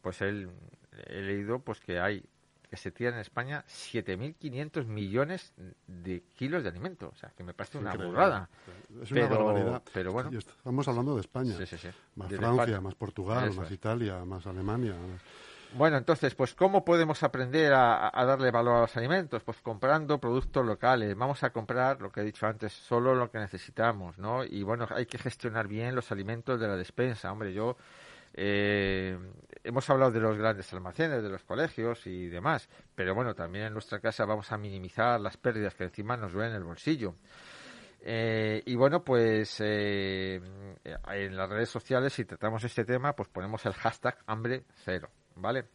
Pues 0.00 0.20
él, 0.20 0.50
he 1.06 1.22
leído, 1.22 1.58
pues 1.58 1.80
que 1.80 1.98
hay, 1.98 2.24
que 2.68 2.76
se 2.76 2.90
tiran 2.90 3.14
en 3.14 3.20
España 3.20 3.64
7.500 3.68 4.86
millones 4.86 5.52
de 5.86 6.22
kilos 6.34 6.62
de 6.62 6.68
alimento. 6.68 7.10
O 7.12 7.16
sea, 7.16 7.30
que 7.30 7.44
me 7.44 7.54
parece 7.54 7.78
una 7.78 7.94
burrada. 7.94 8.48
Es 9.02 9.10
una 9.10 9.28
barbaridad. 9.28 9.82
Pero 9.92 10.12
bueno. 10.12 10.30
estamos 10.36 10.88
hablando 10.88 11.14
de 11.14 11.20
España. 11.20 11.54
Más 12.16 12.32
Francia, 12.32 12.80
más 12.80 12.94
Portugal, 12.94 13.52
más 13.54 13.70
Italia, 13.70 14.24
más 14.24 14.46
Alemania. 14.46 14.94
Bueno, 15.74 15.98
entonces, 15.98 16.34
pues 16.34 16.54
¿cómo 16.54 16.84
podemos 16.84 17.22
aprender 17.22 17.72
a, 17.74 18.10
darle 18.24 18.50
valor 18.50 18.76
a 18.76 18.80
los 18.82 18.96
alimentos? 18.96 19.42
Pues 19.42 19.60
comprando 19.60 20.18
productos 20.18 20.64
locales. 20.64 21.14
Vamos 21.16 21.42
a 21.42 21.50
comprar, 21.50 22.00
lo 22.00 22.10
que 22.10 22.20
he 22.20 22.24
dicho 22.24 22.46
antes, 22.46 22.72
solo 22.72 23.14
lo 23.14 23.30
que 23.30 23.38
necesitamos, 23.38 24.18
¿no? 24.18 24.44
Y 24.44 24.62
bueno, 24.62 24.86
hay 24.90 25.06
que 25.06 25.18
gestionar 25.18 25.68
bien 25.68 25.94
los 25.94 26.10
alimentos 26.12 26.58
de 26.58 26.68
la 26.68 26.76
despensa. 26.76 27.30
Hombre, 27.30 27.52
yo... 27.52 27.76
Eh, 28.38 29.16
hemos 29.64 29.88
hablado 29.88 30.10
de 30.10 30.20
los 30.20 30.36
grandes 30.36 30.70
almacenes, 30.74 31.22
de 31.22 31.30
los 31.30 31.42
colegios 31.44 32.06
y 32.06 32.26
demás, 32.26 32.68
pero 32.94 33.14
bueno, 33.14 33.34
también 33.34 33.66
en 33.66 33.72
nuestra 33.72 33.98
casa 33.98 34.26
vamos 34.26 34.52
a 34.52 34.58
minimizar 34.58 35.18
las 35.18 35.38
pérdidas 35.38 35.74
que 35.74 35.84
encima 35.84 36.18
nos 36.18 36.34
duelen 36.34 36.52
en 36.52 36.58
el 36.58 36.64
bolsillo. 36.64 37.14
Eh, 38.00 38.62
y 38.66 38.74
bueno, 38.76 39.02
pues 39.02 39.56
eh, 39.60 40.40
en 40.84 41.36
las 41.36 41.48
redes 41.48 41.70
sociales, 41.70 42.12
si 42.12 42.24
tratamos 42.24 42.62
este 42.62 42.84
tema, 42.84 43.14
pues 43.14 43.28
ponemos 43.28 43.64
el 43.66 43.72
hashtag 43.72 44.18
hambre 44.26 44.64
cero. 44.84 45.08
¿Vale? 45.36 45.66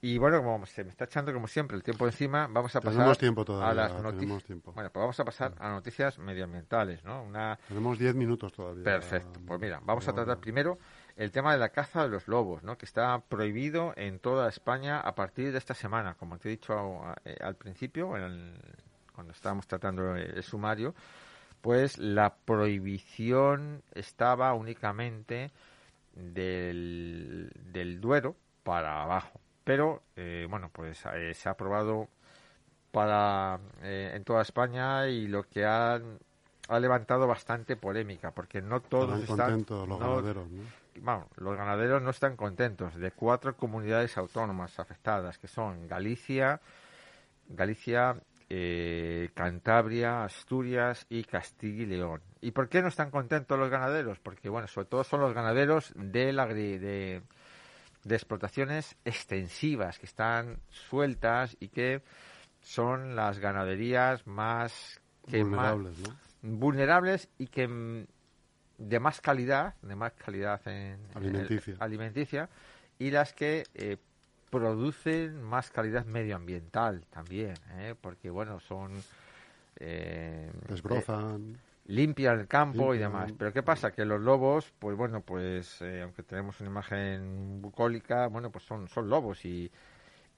Y 0.00 0.16
bueno, 0.16 0.42
como 0.44 0.64
se 0.64 0.84
me 0.84 0.90
está 0.90 1.06
echando 1.06 1.32
como 1.32 1.48
siempre 1.48 1.76
el 1.76 1.82
tiempo 1.82 2.06
encima, 2.06 2.46
vamos 2.48 2.74
a 2.76 2.80
pasar 2.80 3.02
a 3.02 3.74
las 3.74 4.00
noticias. 4.00 4.44
Bueno, 4.72 4.90
pues 4.90 5.02
vamos 5.02 5.18
a 5.18 5.24
pasar 5.24 5.54
a 5.58 5.70
noticias 5.70 6.18
medioambientales, 6.18 7.02
¿no? 7.02 7.24
Una... 7.24 7.58
Tenemos 7.66 7.98
10 7.98 8.14
minutos 8.14 8.52
todavía. 8.52 8.84
Perfecto. 8.84 9.40
Pues 9.44 9.60
mira, 9.60 9.80
vamos 9.82 10.06
a 10.06 10.12
tratar 10.12 10.38
primero 10.38 10.78
el 11.16 11.32
tema 11.32 11.52
de 11.52 11.58
la 11.58 11.70
caza 11.70 12.04
de 12.04 12.10
los 12.10 12.28
lobos, 12.28 12.62
¿no? 12.62 12.78
Que 12.78 12.86
está 12.86 13.18
prohibido 13.18 13.92
en 13.96 14.20
toda 14.20 14.48
España 14.48 15.00
a 15.00 15.16
partir 15.16 15.50
de 15.50 15.58
esta 15.58 15.74
semana, 15.74 16.14
como 16.14 16.38
te 16.38 16.48
he 16.48 16.50
dicho 16.52 17.02
eh, 17.24 17.36
al 17.40 17.56
principio, 17.56 18.10
cuando 19.12 19.32
estábamos 19.32 19.66
tratando 19.66 20.14
el 20.14 20.44
sumario, 20.44 20.94
pues 21.60 21.98
la 21.98 22.36
prohibición 22.36 23.82
estaba 23.94 24.54
únicamente 24.54 25.50
del, 26.14 27.50
del 27.72 28.00
Duero, 28.00 28.36
para 28.68 29.02
abajo. 29.02 29.40
Pero, 29.64 30.02
eh, 30.14 30.46
bueno, 30.48 30.68
pues 30.70 31.02
eh, 31.14 31.32
se 31.32 31.48
ha 31.48 31.52
aprobado 31.52 32.06
para 32.90 33.58
eh, 33.80 34.12
en 34.14 34.24
toda 34.24 34.42
España 34.42 35.08
y 35.08 35.26
lo 35.26 35.44
que 35.44 35.64
ha, 35.64 35.98
ha 36.68 36.78
levantado 36.78 37.26
bastante 37.26 37.76
polémica, 37.76 38.30
porque 38.30 38.60
no 38.60 38.80
todos 38.82 39.20
están... 39.20 39.38
contentos 39.38 39.88
los 39.88 39.98
ganaderos, 39.98 40.44
Bueno, 41.00 41.28
los 41.36 41.56
ganaderos 41.56 42.02
no 42.02 42.10
están 42.10 42.36
contentos. 42.36 42.94
De 42.94 43.10
cuatro 43.10 43.56
comunidades 43.56 44.18
autónomas 44.18 44.78
afectadas, 44.78 45.38
que 45.38 45.48
son 45.48 45.88
Galicia, 45.88 46.60
Galicia, 47.48 48.16
Cantabria, 49.32 50.24
Asturias 50.24 51.06
y 51.08 51.24
Castilla 51.24 51.84
y 51.84 51.86
León. 51.86 52.20
¿Y 52.42 52.50
por 52.50 52.68
qué 52.68 52.82
no 52.82 52.88
están 52.88 53.10
contentos 53.10 53.58
los 53.58 53.70
ganaderos? 53.70 54.18
Porque, 54.18 54.50
bueno, 54.50 54.68
sobre 54.68 54.88
todo 54.88 55.04
son 55.04 55.20
los 55.20 55.32
ganaderos 55.32 55.90
de 55.96 56.34
la, 56.34 56.46
de, 56.46 57.22
de 58.04 58.14
explotaciones 58.14 58.96
extensivas 59.04 59.98
que 59.98 60.06
están 60.06 60.58
sueltas 60.70 61.56
y 61.60 61.68
que 61.68 62.02
son 62.60 63.16
las 63.16 63.38
ganaderías 63.38 64.26
más 64.26 65.00
vulnerables, 65.26 65.96
vulnerables 66.42 67.28
y 67.38 67.46
que 67.46 67.68
mm, 67.68 68.06
de 68.78 69.00
más 69.00 69.20
calidad, 69.20 69.74
de 69.82 69.96
más 69.96 70.12
calidad 70.12 70.60
en, 70.66 71.00
alimenticia. 71.80 72.48
y 72.98 73.10
las 73.10 73.32
que 73.32 73.64
eh, 73.74 73.96
producen 74.50 75.42
más 75.42 75.70
calidad 75.70 76.04
medioambiental 76.06 77.04
también, 77.10 77.54
¿eh? 77.76 77.94
porque 78.00 78.30
bueno, 78.30 78.60
son 78.60 78.92
eh, 79.76 80.50
desbrozan 80.68 81.58
limpia 81.88 82.32
el 82.32 82.46
campo 82.46 82.94
y 82.94 82.98
demás. 82.98 83.32
Pero 83.36 83.52
¿qué 83.52 83.62
pasa? 83.62 83.90
Que 83.90 84.04
los 84.04 84.20
lobos, 84.20 84.72
pues 84.78 84.96
bueno, 84.96 85.22
pues 85.22 85.80
eh, 85.82 86.02
aunque 86.02 86.22
tenemos 86.22 86.60
una 86.60 86.70
imagen 86.70 87.60
bucólica, 87.60 88.28
bueno, 88.28 88.50
pues 88.50 88.64
son, 88.64 88.88
son 88.88 89.08
lobos 89.08 89.44
y, 89.44 89.70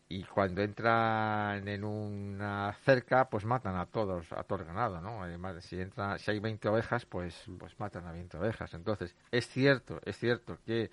y 0.09 0.23
cuando 0.25 0.63
entran 0.63 1.67
en 1.67 1.85
una 1.85 2.73
cerca, 2.85 3.29
pues 3.29 3.45
matan 3.45 3.77
a 3.77 3.87
todos, 3.87 4.33
a 4.33 4.45
todo 4.45 4.61
el 4.61 4.65
ganado, 4.65 5.01
¿no? 5.01 5.23
Además, 5.23 5.63
si 5.65 5.81
entra, 5.81 6.19
si 6.19 6.31
hay 6.31 6.39
20 6.39 6.69
ovejas, 6.69 7.05
pues, 7.05 7.45
pues 7.59 7.79
matan 7.81 8.07
a 8.07 8.13
20 8.13 8.39
ovejas. 8.39 8.73
Entonces, 8.75 9.15
es 9.33 9.49
cierto, 9.49 10.01
es 10.05 10.17
cierto 10.17 10.59
que, 10.65 10.91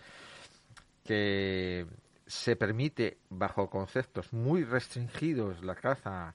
que 1.03 1.85
se 2.25 2.55
permite, 2.55 3.19
bajo 3.29 3.69
conceptos 3.69 4.33
muy 4.33 4.63
restringidos, 4.63 5.63
la 5.63 5.75
caza 5.75 6.33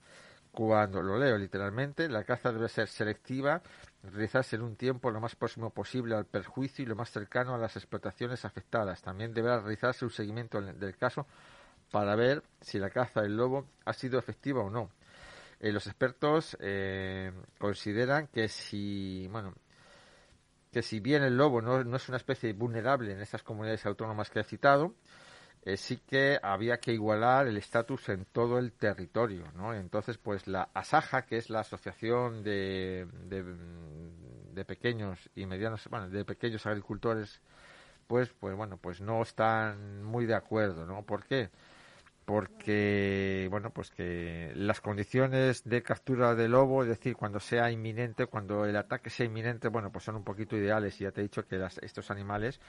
cuando 0.53 1.03
lo 1.03 1.19
leo 1.19 1.39
literalmente, 1.39 2.09
la 2.09 2.25
caza 2.25 2.53
debe 2.53 2.69
ser 2.69 2.87
selectiva, 2.87 3.63
realizarse 4.03 4.57
en 4.57 4.63
un 4.63 4.77
tiempo 4.77 5.11
lo 5.11 5.21
más 5.21 5.37
próximo 5.37 5.71
posible 5.71 6.15
al 6.15 6.27
perjuicio 6.27 6.83
y 6.83 6.87
lo 6.87 6.97
más 6.97 7.11
cercano 7.11 7.55
a 7.55 7.59
las 7.59 7.77
explotaciones 7.77 8.45
afectadas. 8.45 9.03
También 9.03 9.33
deberá 9.33 9.61
realizarse 9.61 10.05
un 10.05 10.11
seguimiento 10.11 10.61
del 10.61 10.97
caso 10.97 11.27
para 11.91 12.17
ver 12.17 12.43
si 12.61 12.79
la 12.79 12.91
caza 12.91 13.23
del 13.23 13.37
lobo 13.37 13.67
ha 13.85 13.93
sido 13.93 14.19
efectiva 14.19 14.63
o 14.63 14.71
no. 14.71 14.91
Eh, 15.61 15.71
los 15.71 15.87
expertos 15.87 16.57
eh, 16.61 17.31
consideran 17.59 18.27
que 18.27 18.49
si, 18.49 19.29
bueno, 19.31 19.55
que 20.73 20.83
si 20.83 20.99
bien 20.99 21.23
el 21.23 21.37
lobo 21.37 21.61
no, 21.61 21.85
no 21.85 21.97
es 21.97 22.09
una 22.09 22.17
especie 22.17 22.53
vulnerable 22.55 23.13
en 23.13 23.21
estas 23.21 23.43
comunidades 23.43 23.87
autónomas 23.87 24.31
que 24.31 24.41
he 24.41 24.45
citado, 24.45 24.95
eh, 25.65 25.77
sí 25.77 25.99
que 25.99 26.39
había 26.43 26.79
que 26.79 26.93
igualar 26.93 27.47
el 27.47 27.57
estatus 27.57 28.09
en 28.09 28.25
todo 28.27 28.59
el 28.59 28.73
territorio, 28.73 29.45
¿no? 29.55 29.73
Entonces, 29.73 30.19
pues 30.19 30.49
la 30.49 30.69
ASAJA, 30.75 31.23
que 31.23 31.37
es 31.37 31.51
la 31.51 31.61
Asociación 31.61 32.43
de, 32.43 33.07
de, 33.29 34.65
pequeños 34.65 35.31
y 35.37 35.47
medianos, 35.47 35.87
bueno, 35.89 36.09
de 36.09 36.25
pequeños 36.25 36.67
agricultores, 36.67 37.41
pues, 38.09 38.31
pues 38.41 38.57
bueno, 38.57 38.77
pues 38.77 39.01
no 39.01 39.23
están 39.23 40.03
muy 40.03 40.27
de 40.27 40.35
acuerdo, 40.35 40.85
¿no? 40.85 41.03
¿Por 41.03 41.25
qué? 41.27 41.51
Porque, 42.25 43.49
bueno, 43.51 43.71
pues 43.71 43.91
que 43.91 44.53
las 44.57 44.81
condiciones 44.81 45.63
de 45.65 45.83
captura 45.83 46.35
de 46.35 46.49
lobo, 46.49 46.83
es 46.83 46.89
decir, 46.89 47.17
cuando 47.17 47.41
sea 47.41 47.71
inminente, 47.71 48.27
cuando 48.27 48.65
el 48.65 48.77
ataque 48.77 49.11
sea 49.11 49.27
inminente, 49.27 49.69
bueno, 49.69 49.93
pues 49.93 50.05
son 50.05 50.17
un 50.17 50.25
poquito 50.25 50.57
ideales. 50.57 51.01
Y 51.01 51.05
ya 51.05 51.13
te 51.13 51.21
he 51.21 51.25
dicho 51.25 51.47
que 51.47 51.65
estos 51.83 52.11
animales 52.11 52.61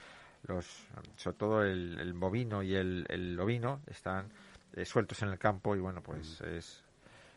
los, 0.46 0.86
sobre 1.16 1.36
todo 1.36 1.64
el, 1.64 2.12
bovino 2.14 2.62
y 2.62 2.74
el, 2.74 3.06
el 3.08 3.38
ovino 3.40 3.80
están 3.86 4.30
eh, 4.76 4.84
sueltos 4.84 5.22
en 5.22 5.28
el 5.28 5.38
campo 5.38 5.76
y 5.76 5.80
bueno, 5.80 6.02
pues 6.02 6.40
mm. 6.40 6.56
es, 6.56 6.84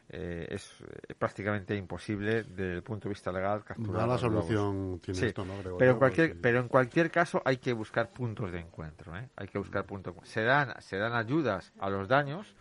eh, 0.10 0.48
es 0.50 0.72
eh, 0.82 1.14
prácticamente 1.14 1.76
imposible 1.76 2.44
desde 2.44 2.74
el 2.74 2.82
punto 2.82 3.08
de 3.08 3.14
vista 3.14 3.32
legal 3.32 3.64
capturar. 3.64 4.08
la 4.08 4.18
solución 4.18 5.00
tiene 5.04 5.28
esto, 5.28 5.46
¿no? 5.46 5.54
pero, 5.78 5.92
en 5.92 5.98
cualquier, 6.00 6.42
pero 6.42 6.60
en 6.60 6.68
cualquier 6.68 7.12
caso 7.12 7.42
hay 7.46 7.58
que 7.58 7.74
buscar 7.74 8.10
puntos 8.10 8.52
de 8.52 8.60
encuentro. 8.60 9.14
Hay 9.36 9.48
que 9.48 9.60
buscar 9.60 9.86
puntos. 9.86 10.16
Se 10.24 10.42
dan, 10.42 10.74
se 10.82 10.98
dan 10.98 11.14
ayudas 11.14 11.74
a 11.80 11.92
los 11.92 12.08
daños, 12.08 12.56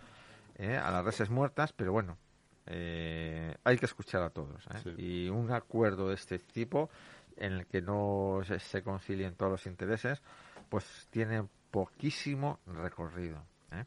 a 0.59 0.91
las 0.91 1.05
reses 1.05 1.31
muertas, 1.31 1.73
pero 1.73 1.93
bueno, 1.93 2.19
hay 2.67 3.79
que 3.79 3.87
escuchar 3.87 4.23
a 4.23 4.31
todos. 4.31 4.67
Y 4.99 5.31
un 5.31 5.53
acuerdo 5.53 6.09
de 6.09 6.17
este 6.17 6.39
tipo 6.39 6.91
en 7.37 7.53
el 7.53 7.67
que 7.67 7.81
no 7.81 8.41
se, 8.59 8.83
concilien 8.83 9.35
todos 9.35 9.53
los 9.53 9.67
intereses, 9.67 10.23
pues 10.69 11.07
tiene 11.11 11.47
poquísimo 11.71 12.61
recorrido. 12.67 13.45
¿eh? 13.73 13.85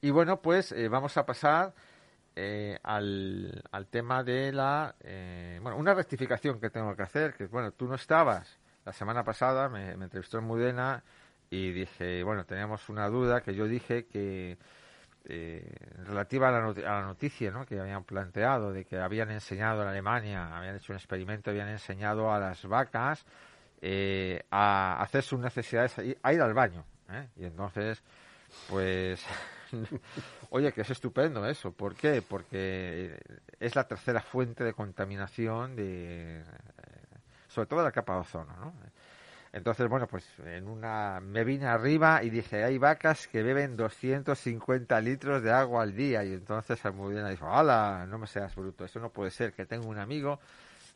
Y 0.00 0.10
bueno, 0.10 0.40
pues 0.40 0.72
eh, 0.72 0.88
vamos 0.88 1.16
a 1.16 1.26
pasar 1.26 1.74
eh, 2.34 2.78
al, 2.82 3.62
al, 3.70 3.86
tema 3.88 4.22
de 4.22 4.52
la... 4.52 4.94
bueno, 5.60 5.76
una 5.76 5.94
rectificación 5.94 6.60
que 6.60 6.70
tengo 6.70 6.94
que 6.96 7.02
hacer, 7.02 7.34
que 7.34 7.46
bueno, 7.46 7.72
tú 7.72 7.86
no 7.86 7.94
estabas 7.94 8.58
la 8.84 8.92
semana 8.92 9.24
pasada, 9.24 9.68
me, 9.68 9.96
me 9.96 10.04
entrevistó 10.04 10.38
en 10.38 10.44
Mudena 10.44 11.02
y 11.50 11.72
dije, 11.72 12.22
bueno, 12.22 12.44
teníamos 12.44 12.88
una 12.88 13.08
duda 13.08 13.40
que 13.40 13.54
yo 13.54 13.66
dije 13.66 14.06
que 14.06 14.58
eh, 15.28 15.68
relativa 16.04 16.48
a 16.48 16.52
la, 16.52 17.02
noticia 17.02 17.50
¿no? 17.50 17.66
que 17.66 17.80
habían 17.80 18.04
planteado 18.04 18.72
de 18.72 18.84
que 18.84 18.98
habían 18.98 19.30
enseñado 19.32 19.82
en 19.82 19.88
Alemania, 19.88 20.56
habían 20.56 20.76
hecho 20.76 20.92
un 20.92 20.98
experimento, 20.98 21.50
habían 21.50 21.68
enseñado 21.68 22.32
a 22.32 22.38
las 22.38 22.64
vacas 22.64 23.26
eh, 23.82 24.44
a 24.52 25.02
hacer 25.02 25.24
sus 25.24 25.40
necesidades, 25.40 25.96
a 25.98 26.32
ir 26.32 26.40
al 26.40 26.54
baño. 26.54 26.84
¿eh? 27.10 27.28
Y 27.36 27.44
entonces, 27.44 28.00
pues, 28.68 29.24
oye, 30.50 30.70
que 30.72 30.82
es 30.82 30.90
estupendo 30.90 31.44
eso. 31.44 31.72
¿Por 31.72 31.96
qué? 31.96 32.22
Porque 32.22 33.18
es 33.58 33.74
la 33.74 33.82
tercera 33.88 34.20
fuente 34.20 34.62
de 34.62 34.74
contaminación 34.74 35.74
de, 35.74 36.44
sobre 37.48 37.66
todo 37.66 37.80
de 37.80 37.86
la 37.86 37.92
capa 37.92 38.14
de 38.14 38.20
ozono, 38.20 38.56
¿no? 38.58 38.74
Entonces, 39.56 39.88
bueno, 39.88 40.06
pues 40.06 40.28
en 40.44 40.68
una 40.68 41.18
me 41.18 41.42
vine 41.42 41.64
arriba 41.64 42.22
y 42.22 42.28
dije, 42.28 42.62
hay 42.62 42.76
vacas 42.76 43.26
que 43.26 43.42
beben 43.42 43.74
250 43.74 45.00
litros 45.00 45.42
de 45.42 45.50
agua 45.50 45.82
al 45.82 45.96
día. 45.96 46.22
Y 46.24 46.34
entonces 46.34 46.84
Almudena 46.84 47.30
dijo, 47.30 47.48
¡hala! 47.48 48.04
No 48.06 48.18
me 48.18 48.26
seas 48.26 48.54
bruto, 48.54 48.84
eso 48.84 49.00
no 49.00 49.08
puede 49.08 49.30
ser, 49.30 49.54
que 49.54 49.64
tengo 49.64 49.88
un 49.88 49.98
amigo 49.98 50.40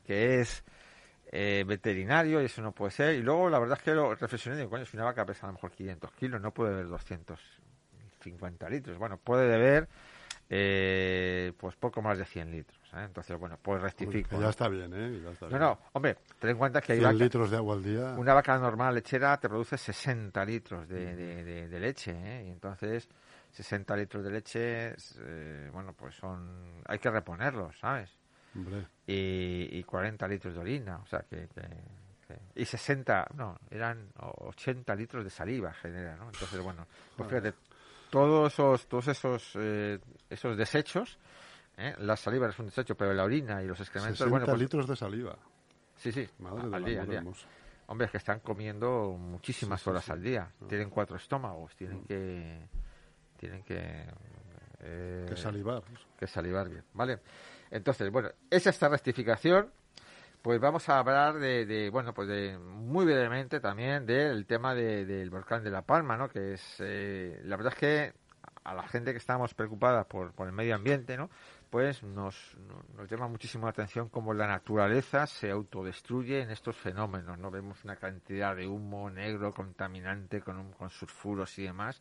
que 0.07 0.41
es 0.41 0.63
eh, 1.33 1.65
veterinario 1.67 2.43
y 2.43 2.45
eso 2.45 2.61
no 2.61 2.73
puede 2.73 2.91
ser. 2.91 3.15
Y 3.15 3.23
luego 3.23 3.49
la 3.49 3.59
verdad 3.59 3.79
es 3.79 3.83
que 3.83 3.95
lo 3.95 4.15
reflexioné 4.15 4.57
y 4.57 4.59
digo, 4.59 4.71
coño, 4.73 4.85
si 4.85 4.95
una 4.95 5.07
vaca 5.07 5.25
pesa 5.25 5.47
a 5.47 5.49
lo 5.49 5.55
mejor 5.55 5.71
500 5.71 6.13
kilos, 6.13 6.39
no 6.43 6.53
puede 6.53 6.73
beber 6.73 6.89
250 6.89 8.69
litros. 8.69 8.99
Bueno, 8.99 9.17
puede 9.17 9.49
beber 9.49 9.89
eh, 10.51 11.55
pues 11.57 11.77
poco 11.77 12.03
más 12.03 12.19
de 12.19 12.27
100 12.27 12.51
litros. 12.51 12.80
¿Eh? 12.95 13.05
Entonces, 13.05 13.39
bueno, 13.39 13.59
pues 13.61 13.81
rectifico. 13.81 14.41
ya 14.41 14.49
está 14.51 14.69
bien, 14.69 14.93
¿eh? 14.95 15.23
no, 15.51 15.59
no, 15.59 15.79
hombre, 15.93 16.17
ten 16.39 16.51
en 16.51 16.59
cuenta 16.59 16.81
que 16.81 16.93
hay 16.95 17.01
100 17.01 17.19
litros 17.19 17.51
de 17.51 17.57
agua 17.57 17.75
al 17.75 17.83
día. 17.83 18.15
Una 18.17 18.35
vaca 18.35 18.59
normal 18.59 18.95
lechera 18.95 19.39
te 19.39 19.49
produce 19.49 19.77
60 19.77 20.45
litros 20.45 20.89
de, 20.89 21.15
de, 21.69 21.81
leche, 21.81 22.13
¿eh? 22.13 22.47
Y 22.47 22.51
entonces, 22.51 23.09
60 23.51 23.97
litros 23.97 24.25
de 24.25 24.31
leche, 24.31 24.95
eh, 25.21 25.71
bueno, 25.73 25.93
pues 25.93 26.15
son. 26.15 26.83
Hay 26.87 26.99
que 26.99 27.11
reponerlos, 27.11 27.79
¿sabes? 27.79 28.11
Hombre. 28.55 28.87
Y, 29.07 29.79
y 29.79 29.85
40 29.85 30.27
litros 30.29 30.55
de 30.55 30.61
orina, 30.61 30.99
o 30.99 31.07
sea 31.07 31.21
que, 31.21 31.49
y 32.55 32.65
60, 32.65 33.29
no, 33.35 33.59
eran 33.71 34.09
80 34.19 34.95
litros 34.95 35.25
de 35.25 35.31
saliva 35.31 35.73
genera, 35.73 36.17
¿no? 36.17 36.27
Entonces, 36.27 36.61
bueno, 36.61 36.87
pues 37.17 37.29
fíjate, 37.29 37.55
todos 38.11 38.53
esos, 38.53 38.87
todos 38.87 39.09
esos, 39.09 39.53
eh, 39.55 39.99
esos 40.29 40.57
desechos 40.57 41.19
¿eh? 41.77 41.95
La 41.99 42.17
saliva 42.17 42.49
es 42.49 42.59
un 42.59 42.67
desecho, 42.67 42.95
pero 42.97 43.13
la 43.13 43.25
orina 43.25 43.63
y 43.63 43.67
los 43.67 43.81
excrementos... 43.81 44.19
60 44.19 44.31
bueno, 44.31 44.47
pues, 44.47 44.59
litros 44.59 44.87
de 44.87 44.97
saliva. 44.97 45.37
Sí, 45.97 46.13
sí, 46.13 46.29
al, 46.73 46.85
día, 46.85 47.05
Hombre, 47.87 48.07
es 48.07 48.11
que 48.11 48.19
están 48.19 48.41
comiendo 48.41 49.17
muchísimas 49.19 49.87
horas 49.87 50.09
al 50.11 50.23
día. 50.23 50.49
Ah. 50.51 50.65
Tienen 50.69 50.91
cuatro 50.91 51.17
estómagos, 51.17 51.75
tienen 51.77 51.99
mm. 51.99 52.05
que... 52.05 52.69
Tienen 53.37 53.63
que... 53.65 54.07
Eh, 54.81 55.27
que 55.29 55.37
salivar. 55.37 55.83
Que 56.19 56.27
salivar 56.27 56.69
bien, 56.69 56.85
¿vale? 56.95 57.21
Entonces, 57.71 58.11
bueno, 58.11 58.31
esa 58.49 58.71
esta 58.71 58.89
rectificación. 58.89 59.71
Pues 60.43 60.59
vamos 60.59 60.89
a 60.89 60.99
hablar 60.99 61.39
de, 61.39 61.91
bueno, 61.93 62.15
pues 62.15 62.27
de 62.27 62.59
muy 62.59 63.05
brevemente 63.05 63.61
también 63.61 64.07
del 64.07 64.47
tema 64.47 64.75
del 64.75 65.29
volcán 65.29 65.63
de 65.63 65.71
La 65.71 65.83
Palma, 65.83 66.17
¿no? 66.17 66.31
Que 66.31 66.55
es, 66.55 66.77
eh, 66.79 67.43
la 67.45 67.57
verdad 67.57 67.75
es 67.75 67.79
que 67.79 68.15
a 68.65 68.75
la 68.75 68.89
gente 68.89 69.13
que 69.13 69.19
estamos 69.19 69.53
preocupada 69.53 70.05
por, 70.05 70.33
por 70.33 70.47
el 70.47 70.55
medio 70.55 70.75
ambiente, 70.75 71.19
¿no? 71.19 71.29
Pues 71.71 72.03
nos, 72.03 72.57
nos 72.97 73.09
llama 73.09 73.29
muchísimo 73.29 73.67
la 73.67 73.71
atención 73.71 74.09
cómo 74.09 74.35
la 74.35 74.47
naturaleza 74.47 75.27
se 75.27 75.51
autodestruye 75.51 76.43
en 76.43 76.51
estos 76.51 76.77
fenómenos. 76.77 77.39
No 77.39 77.51
vemos 77.51 77.85
una 77.85 77.97
cantidad 77.97 78.57
de 78.57 78.67
humo 78.67 79.09
negro 79.09 79.53
contaminante 79.53 80.41
con, 80.41 80.73
con 80.73 80.91
sulfuros 80.91 81.57
y 81.59 81.63
demás 81.63 82.01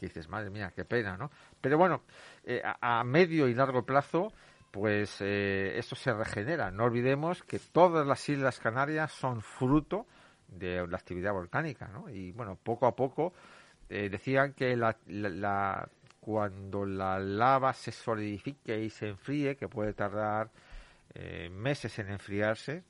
que 0.00 0.06
dices, 0.06 0.30
madre 0.30 0.48
mía, 0.48 0.72
qué 0.74 0.86
pena, 0.86 1.18
¿no? 1.18 1.30
Pero 1.60 1.76
bueno, 1.76 2.02
eh, 2.42 2.62
a, 2.64 3.04
medio 3.04 3.46
y 3.46 3.54
largo 3.54 3.84
plazo, 3.84 4.32
pues 4.70 5.18
eh, 5.20 5.76
eso 5.76 5.94
se 5.94 6.14
regenera. 6.14 6.70
No 6.70 6.84
olvidemos 6.84 7.42
que 7.42 7.58
todas 7.58 8.06
las 8.06 8.26
Islas 8.26 8.58
Canarias 8.58 9.12
son 9.12 9.42
fruto 9.42 10.06
de 10.48 10.86
la 10.88 10.96
actividad 10.96 11.34
volcánica, 11.34 11.88
¿no? 11.88 12.08
Y 12.08 12.32
bueno, 12.32 12.56
poco 12.56 12.86
a 12.86 12.96
poco 12.96 13.34
eh, 13.90 14.08
decían 14.08 14.54
que 14.54 14.74
la, 14.74 14.96
la 15.06 15.86
cuando 16.20 16.84
la 16.84 17.18
lava 17.18 17.72
se 17.72 17.92
solidifique 17.92 18.78
y 18.78 18.90
se 18.90 19.08
enfríe, 19.08 19.56
que 19.56 19.68
puede 19.68 19.92
tardar 19.94 20.50
eh, 21.14 21.48
meses 21.50 21.98
en 21.98 22.10
enfriarse, 22.10 22.84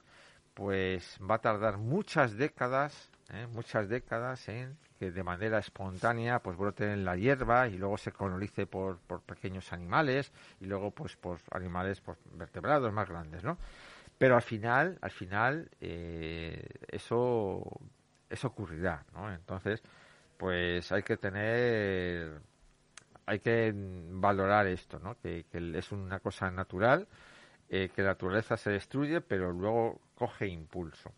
pues 0.54 1.18
va 1.28 1.36
a 1.36 1.40
tardar 1.40 1.78
muchas 1.78 2.36
décadas, 2.36 3.10
eh, 3.32 3.46
muchas 3.52 3.88
décadas 3.88 4.48
en 4.48 4.76
que 4.98 5.10
de 5.10 5.22
manera 5.22 5.58
espontánea 5.58 6.40
pues 6.40 6.58
brote 6.58 6.92
en 6.92 7.04
la 7.04 7.16
hierba 7.16 7.68
y 7.68 7.78
luego 7.78 7.96
se 7.96 8.12
colonice 8.12 8.66
por, 8.66 8.98
por 8.98 9.22
pequeños 9.22 9.72
animales 9.72 10.30
y 10.60 10.66
luego 10.66 10.90
pues 10.90 11.16
por 11.16 11.38
animales 11.52 12.00
pues, 12.02 12.18
vertebrados 12.34 12.92
más 12.92 13.08
grandes, 13.08 13.42
¿no? 13.42 13.56
Pero 14.18 14.36
al 14.36 14.42
final, 14.42 14.98
al 15.00 15.10
final 15.10 15.70
eh, 15.80 16.62
eso 16.88 17.62
eso 18.28 18.48
ocurrirá, 18.48 19.04
¿no? 19.14 19.32
Entonces, 19.32 19.82
pues 20.36 20.90
hay 20.92 21.02
que 21.02 21.16
tener 21.16 22.40
hay 23.30 23.38
que 23.38 23.72
valorar 23.74 24.66
esto, 24.66 24.98
¿no? 24.98 25.16
Que, 25.20 25.44
es 25.52 25.92
una 25.92 26.18
cosa 26.18 26.50
natural, 26.50 27.06
eh, 27.68 27.88
que 27.94 28.02
la 28.02 28.08
naturaleza 28.08 28.56
se 28.56 28.70
destruye, 28.70 29.20
pero 29.20 29.52
luego 29.52 30.00
coge 30.16 30.48
impulso. 30.48 31.12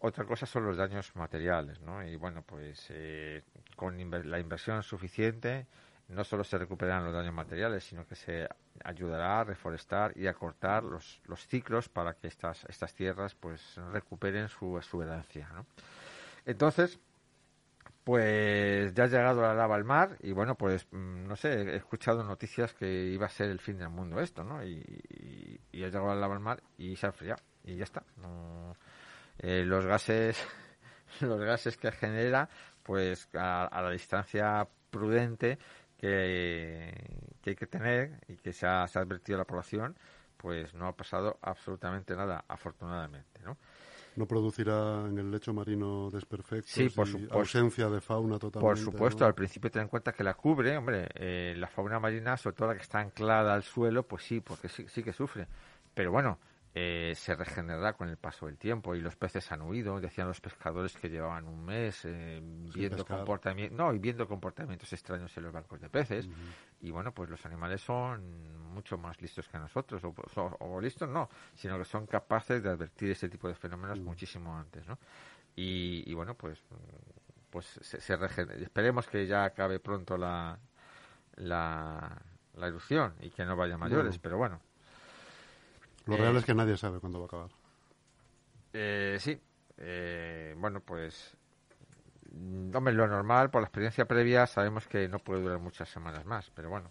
Otra 0.00 0.24
cosa 0.24 0.44
son 0.44 0.66
los 0.66 0.76
daños 0.76 1.14
materiales, 1.14 1.80
¿no? 1.82 2.02
Y 2.04 2.16
bueno, 2.16 2.42
pues 2.42 2.86
eh, 2.88 3.44
con 3.76 3.96
la 4.28 4.40
inversión 4.40 4.82
suficiente 4.82 5.66
no 6.08 6.24
solo 6.24 6.42
se 6.42 6.58
recuperarán 6.58 7.04
los 7.04 7.14
daños 7.14 7.34
materiales, 7.34 7.84
sino 7.84 8.04
que 8.08 8.16
se 8.16 8.48
ayudará 8.82 9.38
a 9.38 9.44
reforestar 9.44 10.12
y 10.16 10.26
a 10.26 10.34
cortar 10.34 10.82
los, 10.82 11.20
los 11.26 11.46
ciclos 11.46 11.88
para 11.88 12.14
que 12.14 12.26
estas, 12.26 12.64
estas 12.64 12.92
tierras 12.92 13.36
pues 13.36 13.76
recuperen 13.92 14.48
su, 14.48 14.80
su 14.82 15.04
¿no? 15.04 15.66
Entonces, 16.44 16.98
pues 18.04 18.94
ya 18.94 19.04
ha 19.04 19.06
llegado 19.08 19.42
la 19.42 19.54
lava 19.54 19.76
al 19.76 19.84
mar 19.84 20.16
y 20.20 20.32
bueno, 20.32 20.54
pues 20.54 20.86
mm, 20.90 21.26
no 21.26 21.36
sé, 21.36 21.62
he 21.62 21.76
escuchado 21.76 22.24
noticias 22.24 22.72
que 22.74 22.86
iba 22.88 23.26
a 23.26 23.30
ser 23.30 23.50
el 23.50 23.60
fin 23.60 23.78
del 23.78 23.90
mundo 23.90 24.20
esto, 24.20 24.42
¿no? 24.42 24.64
Y, 24.64 24.82
ha 25.74 25.86
llegado 25.86 26.08
la 26.08 26.16
lava 26.16 26.34
al 26.34 26.40
mar 26.40 26.62
y 26.76 26.96
se 26.96 27.06
ha 27.06 27.10
enfriado 27.10 27.42
y 27.64 27.76
ya 27.76 27.84
está. 27.84 28.02
Eh, 29.38 29.64
los 29.64 29.86
gases, 29.86 30.36
los 31.20 31.40
gases 31.40 31.76
que 31.76 31.92
genera, 31.92 32.48
pues 32.82 33.28
a, 33.34 33.80
la 33.82 33.90
distancia 33.90 34.66
prudente 34.90 35.58
que, 35.96 36.92
hay 37.44 37.54
que 37.54 37.66
tener 37.66 38.20
y 38.28 38.36
que 38.36 38.52
se 38.52 38.66
ha, 38.66 38.86
se 38.86 38.98
ha 38.98 39.02
advertido 39.02 39.36
a 39.36 39.40
la 39.40 39.46
población, 39.46 39.96
pues 40.36 40.74
no 40.74 40.86
ha 40.88 40.96
pasado 40.96 41.38
absolutamente 41.42 42.14
nada, 42.16 42.44
afortunadamente, 42.48 43.40
¿no? 43.42 43.58
No 44.20 44.26
producirá 44.26 45.06
en 45.08 45.18
el 45.18 45.30
lecho 45.30 45.54
marino 45.54 46.10
desperfectos 46.10 46.70
sí, 46.70 46.90
por 46.90 47.08
y 47.08 47.26
ausencia 47.30 47.88
de 47.88 48.02
fauna 48.02 48.38
totalmente. 48.38 48.60
Por 48.60 48.78
supuesto, 48.78 49.24
al 49.24 49.34
principio 49.34 49.70
ten 49.70 49.82
en 49.82 49.88
cuenta 49.88 50.12
que 50.12 50.22
la 50.22 50.34
cubre, 50.34 50.76
hombre, 50.76 51.08
eh, 51.14 51.54
la 51.56 51.68
fauna 51.68 51.98
marina, 51.98 52.36
sobre 52.36 52.54
todo 52.54 52.68
la 52.68 52.74
que 52.74 52.82
está 52.82 53.00
anclada 53.00 53.54
al 53.54 53.62
suelo, 53.62 54.02
pues 54.02 54.24
sí, 54.24 54.40
porque 54.40 54.68
sí, 54.68 54.86
sí 54.88 55.02
que 55.02 55.14
sufre. 55.14 55.48
Pero 55.94 56.12
bueno, 56.12 56.38
eh, 56.72 57.14
se 57.16 57.34
regenerará 57.34 57.94
con 57.94 58.08
el 58.08 58.16
paso 58.16 58.46
del 58.46 58.56
tiempo 58.56 58.94
y 58.94 59.00
los 59.00 59.16
peces 59.16 59.50
han 59.50 59.62
huido. 59.62 60.00
Decían 60.00 60.28
los 60.28 60.40
pescadores 60.40 60.96
que 60.96 61.08
llevaban 61.08 61.46
un 61.48 61.64
mes 61.64 62.04
eh, 62.04 62.40
viendo 62.42 63.04
comportamientos, 63.04 63.76
no, 63.76 63.92
y 63.92 63.98
viendo 63.98 64.28
comportamientos 64.28 64.92
extraños 64.92 65.36
en 65.36 65.42
los 65.42 65.52
bancos 65.52 65.80
de 65.80 65.88
peces. 65.88 66.28
Y 66.80 66.92
bueno, 66.92 67.12
pues 67.12 67.28
los 67.28 67.44
animales 67.44 67.80
son 67.80 68.62
mucho 68.72 68.96
más 68.96 69.20
listos 69.20 69.48
que 69.48 69.58
nosotros, 69.58 70.00
o, 70.04 70.80
listos 70.80 71.08
no, 71.08 71.28
sino 71.54 71.76
que 71.76 71.84
son 71.84 72.06
capaces 72.06 72.62
de 72.62 72.70
advertir 72.70 73.10
ese 73.10 73.28
tipo 73.28 73.48
de 73.48 73.54
fenómenos 73.54 73.98
muchísimo 73.98 74.56
antes, 74.56 74.86
¿no? 74.86 74.98
Y, 75.56 76.14
bueno, 76.14 76.34
pues 76.34 76.62
pues 77.50 77.66
se, 77.66 78.00
se 78.00 78.16
esperemos 78.62 79.08
que 79.08 79.26
ya 79.26 79.42
acabe 79.42 79.80
pronto 79.80 80.16
la, 80.16 80.56
la, 81.34 82.16
la 82.54 82.66
erupción 82.68 83.14
y 83.20 83.30
que 83.30 83.44
no 83.44 83.56
vaya 83.56 83.76
mayores, 83.76 84.18
pero 84.18 84.38
bueno, 84.38 84.60
lo 86.06 86.16
real 86.16 86.36
es 86.36 86.44
que 86.44 86.54
nadie 86.54 86.76
sabe 86.76 87.00
cuándo 87.00 87.18
va 87.18 87.24
a 87.24 87.28
acabar. 87.28 87.50
Eh, 88.72 89.16
sí. 89.20 89.38
Eh, 89.78 90.54
bueno, 90.56 90.80
pues. 90.80 91.36
Mm, 92.32 92.74
hombre, 92.74 92.94
lo 92.94 93.06
normal, 93.06 93.50
por 93.50 93.62
la 93.62 93.66
experiencia 93.66 94.04
previa, 94.04 94.46
sabemos 94.46 94.86
que 94.86 95.08
no 95.08 95.18
puede 95.18 95.42
durar 95.42 95.58
muchas 95.58 95.88
semanas 95.88 96.24
más, 96.24 96.50
pero 96.54 96.70
bueno. 96.70 96.90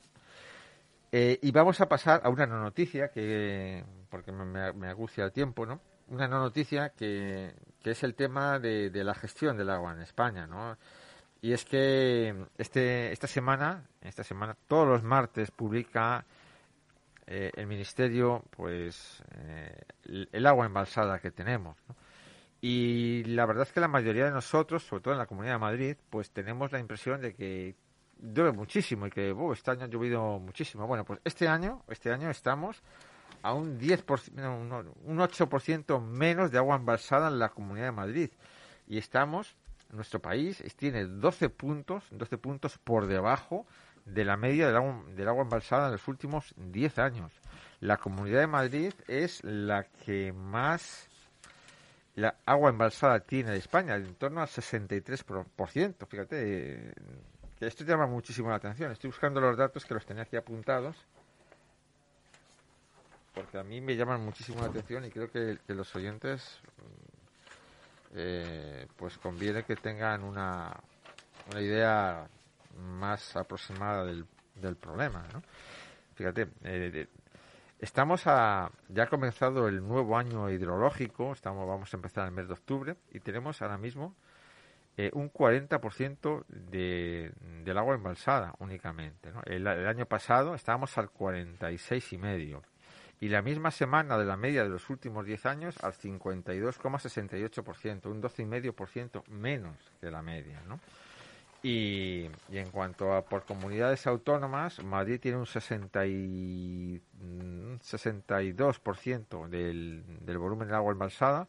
Eh, 1.12 1.40
y 1.42 1.52
vamos 1.52 1.80
a 1.82 1.90
pasar 1.90 2.22
a 2.24 2.30
una 2.30 2.46
no 2.46 2.62
noticia, 2.62 3.10
que 3.10 3.84
porque 4.10 4.32
me, 4.32 4.74
me 4.74 4.88
agucia 4.88 5.24
el 5.24 5.32
tiempo, 5.32 5.66
¿no? 5.66 5.82
Una 6.08 6.28
no 6.28 6.40
noticia 6.40 6.90
que, 6.90 7.54
que 7.82 7.92
es 7.92 8.04
el 8.04 8.16
tema 8.16 8.60
de, 8.60 8.90
de, 8.90 9.04
la 9.04 9.14
gestión 9.14 9.58
del 9.58 9.70
agua 9.70 9.94
en 9.94 10.02
España, 10.02 10.48
¿no? 10.48 10.78
Y 11.42 11.54
es 11.54 11.66
que 11.66 12.36
este, 12.58 13.12
esta 13.12 13.28
semana, 13.28 13.88
esta 14.02 14.24
semana, 14.24 14.56
todos 14.68 14.88
los 14.88 15.04
martes 15.04 15.52
publica 15.52 16.26
eh, 17.32 17.52
el 17.58 17.68
ministerio, 17.68 18.44
pues, 18.50 19.24
eh, 19.36 19.84
el, 20.32 20.46
agua 20.48 20.66
embalsada 20.66 21.20
que 21.20 21.30
tenemos. 21.30 21.78
Y 22.60 23.24
la 23.26 23.46
verdad 23.46 23.68
es 23.68 23.72
que 23.72 23.80
la 23.80 23.88
mayoría 23.88 24.26
de 24.26 24.32
nosotros, 24.32 24.82
sobre 24.82 25.04
todo 25.04 25.14
en 25.14 25.20
la 25.20 25.28
Comunidad 25.28 25.54
de 25.54 25.60
Madrid, 25.60 25.96
pues 26.10 26.32
tenemos 26.32 26.72
la 26.72 26.80
impresión 26.80 27.22
de 27.22 27.36
que 27.36 27.76
llueve 28.20 28.52
muchísimo 28.52 29.06
y 29.06 29.12
que 29.12 29.36
este 29.54 29.70
año 29.70 29.84
ha 29.84 29.88
llovido 29.88 30.40
muchísimo. 30.40 30.88
Bueno, 30.88 31.06
pues 31.06 31.20
este 31.24 31.48
año, 31.48 31.84
este 31.88 32.12
año 32.12 32.32
estamos 32.32 32.82
a 33.44 33.54
un 33.54 33.80
10%, 33.80 34.96
un 35.06 35.20
8% 35.20 36.02
menos 36.02 36.50
de 36.50 36.58
agua 36.58 36.78
embalsada 36.78 37.28
en 37.28 37.38
la 37.38 37.50
Comunidad 37.50 37.86
de 37.86 37.92
Madrid. 37.92 38.30
Y 38.88 38.98
estamos, 38.98 39.56
nuestro 39.92 40.20
país 40.20 40.64
tiene 40.76 41.06
12 41.06 41.50
puntos, 41.50 42.06
12 42.10 42.40
puntos 42.40 42.80
por 42.80 43.06
debajo 43.06 43.68
de 44.14 44.26
la 44.26 44.38
media 44.38 44.68
del 44.68 44.76
agua, 44.76 45.04
del 45.16 45.28
agua 45.28 45.44
embalsada 45.44 45.88
en 45.88 45.94
los 45.94 46.08
últimos 46.08 46.54
10 46.58 47.00
años. 47.00 47.32
La 47.80 47.98
Comunidad 47.98 48.42
de 48.42 48.48
Madrid 48.48 48.94
es 49.08 49.44
la 49.44 49.86
que 50.06 50.34
más 50.34 51.08
la 52.16 52.36
agua 52.46 52.70
embalsada 52.70 53.22
tiene 53.22 53.52
de 53.52 53.58
España, 53.58 53.96
en 53.96 54.16
torno 54.16 54.42
al 54.42 54.48
63%. 54.48 56.08
Fíjate, 56.08 56.94
que 57.58 57.66
esto 57.66 57.86
llama 57.86 58.08
muchísimo 58.08 58.50
la 58.50 58.56
atención. 58.56 58.92
Estoy 58.92 59.10
buscando 59.10 59.40
los 59.40 59.56
datos 59.56 59.86
que 59.86 59.94
los 59.94 60.06
tenía 60.06 60.24
aquí 60.24 60.36
apuntados, 60.36 60.98
porque 63.34 63.58
a 63.58 63.64
mí 63.64 63.80
me 63.80 63.96
llaman 63.96 64.24
muchísimo 64.24 64.60
la 64.62 64.68
atención 64.68 65.06
y 65.06 65.12
creo 65.12 65.32
que, 65.32 65.58
los 65.68 65.96
oyentes, 65.96 66.60
eh, 68.16 68.88
pues 68.98 69.18
conviene 69.18 69.64
que 69.64 69.78
tengan 69.78 70.24
una, 70.24 70.76
una 71.52 71.62
idea 71.62 72.28
más 72.80 73.36
aproximada 73.36 74.06
del, 74.06 74.26
del 74.56 74.76
problema, 74.76 75.26
¿no? 75.34 75.42
Fíjate, 76.16 76.50
eh, 76.64 77.08
estamos 77.80 78.28
a, 78.28 78.70
ya 78.90 79.04
ha 79.04 79.08
comenzado 79.08 79.68
el 79.68 79.88
nuevo 79.88 80.18
año 80.18 80.50
hidrológico, 80.50 81.32
estamos, 81.32 81.68
vamos 81.68 81.94
a 81.94 81.98
empezar 81.98 82.26
el 82.26 82.34
mes 82.34 82.48
de 82.48 82.54
octubre 82.54 82.98
y 83.12 83.22
tenemos 83.22 83.62
ahora 83.62 83.78
mismo 83.78 84.16
eh, 84.98 85.10
un 85.14 85.32
40% 85.32 86.46
de, 86.48 87.32
del 87.64 87.78
agua 87.78 87.96
embalsada 87.96 88.54
únicamente. 88.60 89.32
¿no? 89.32 89.42
El, 89.46 89.66
año 89.66 90.06
pasado 90.06 90.56
estábamos 90.56 90.98
al 90.98 91.14
46,5% 91.14 92.62
y 93.22 93.30
la 93.30 93.42
misma 93.42 93.72
semana 93.72 94.18
de 94.18 94.26
la 94.26 94.36
media 94.36 94.64
de 94.64 94.70
los 94.70 94.90
últimos 94.90 95.26
10 95.26 95.46
años 95.46 95.78
al 95.82 95.94
52,68%, 95.94 98.08
un 98.08 98.22
12,5% 98.22 99.26
menos 99.30 99.78
que 100.02 100.12
la 100.12 100.22
media, 100.22 100.62
¿no? 100.68 100.82
Y, 101.62 102.30
en 102.52 102.72
cuanto 102.72 103.14
a 103.14 103.26
por 103.26 103.44
comunidades 103.44 104.08
autónomas, 104.08 104.82
Madrid 104.84 105.20
tiene 105.20 105.38
un 105.38 105.46
60 105.46 106.06
y, 106.08 107.02
62% 107.82 109.48
mm, 109.48 109.50
del, 109.50 110.04
del 110.22 110.38
volumen 110.38 110.70
de 110.70 110.76
agua 110.76 110.94
embalsada. 110.94 111.48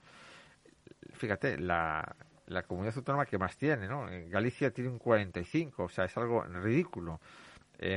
Fíjate, 1.13 1.59
la, 1.59 2.17
la 2.47 2.63
comunidad 2.65 2.97
autónoma 2.97 3.27
que 3.27 3.39
más 3.39 3.57
tiene, 3.57 3.87
¿no? 3.87 4.07
Galicia 4.29 4.73
tiene 4.73 4.91
un 4.91 4.99
45, 4.99 5.85
o 5.85 5.89
sea, 5.89 6.05
es 6.07 6.17
algo 6.17 6.43
ridículo. 6.43 7.21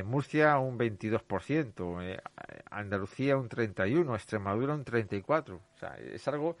Murcia 0.04 0.56
un 0.58 0.78
22%, 0.78 2.02
eh, 2.02 2.18
Andalucía 2.70 3.36
un 3.36 3.48
31, 3.48 4.14
Extremadura 4.14 4.72
un 4.72 4.84
34. 4.84 5.56
O 5.56 5.78
sea, 5.78 5.96
es 5.98 6.26
algo 6.26 6.56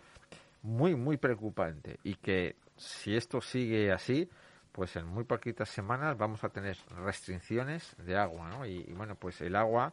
muy, 0.62 0.94
muy 0.94 1.16
preocupante 1.16 1.98
y 2.02 2.16
que 2.16 2.56
si 2.76 3.16
esto 3.16 3.40
sigue 3.40 3.92
así, 3.92 4.28
pues 4.74 4.96
en 4.96 5.06
muy 5.06 5.22
poquitas 5.22 5.68
semanas 5.68 6.18
vamos 6.18 6.42
a 6.42 6.48
tener 6.48 6.76
restricciones 7.04 7.94
de 7.96 8.16
agua, 8.16 8.48
¿no? 8.48 8.66
Y, 8.66 8.82
bueno, 8.96 9.14
pues 9.14 9.40
el 9.40 9.54
agua, 9.54 9.92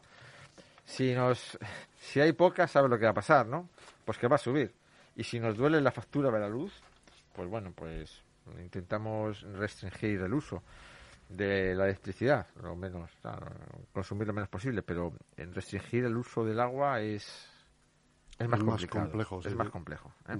si 0.84 1.14
nos, 1.14 1.56
si 2.00 2.20
hay 2.20 2.32
poca, 2.32 2.66
sabe 2.66 2.88
lo 2.88 2.98
que 2.98 3.04
va 3.04 3.12
a 3.12 3.14
pasar, 3.14 3.46
¿no? 3.46 3.68
Pues 4.04 4.18
que 4.18 4.26
va 4.26 4.34
a 4.34 4.38
subir. 4.38 4.74
Y 5.14 5.22
si 5.22 5.38
nos 5.38 5.56
duele 5.56 5.80
la 5.80 5.92
factura 5.92 6.32
de 6.32 6.40
la 6.40 6.48
luz, 6.48 6.72
pues 7.32 7.48
bueno, 7.48 7.72
pues 7.72 8.22
intentamos 8.58 9.42
restringir 9.42 10.20
el 10.20 10.34
uso 10.34 10.64
de 11.28 11.76
la 11.76 11.84
electricidad, 11.84 12.48
lo 12.60 12.74
menos, 12.74 13.08
consumir 13.92 14.26
lo 14.26 14.32
menos 14.34 14.48
posible, 14.48 14.82
pero 14.82 15.12
en 15.36 15.54
restringir 15.54 16.06
el 16.06 16.16
uso 16.16 16.44
del 16.44 16.58
agua 16.58 17.00
es 17.00 17.48
es 18.36 18.48
más, 18.48 18.60
complejo, 18.86 19.40
es 19.44 19.54
más 19.54 19.70
complejo. 19.70 20.12
¿eh? 20.28 20.38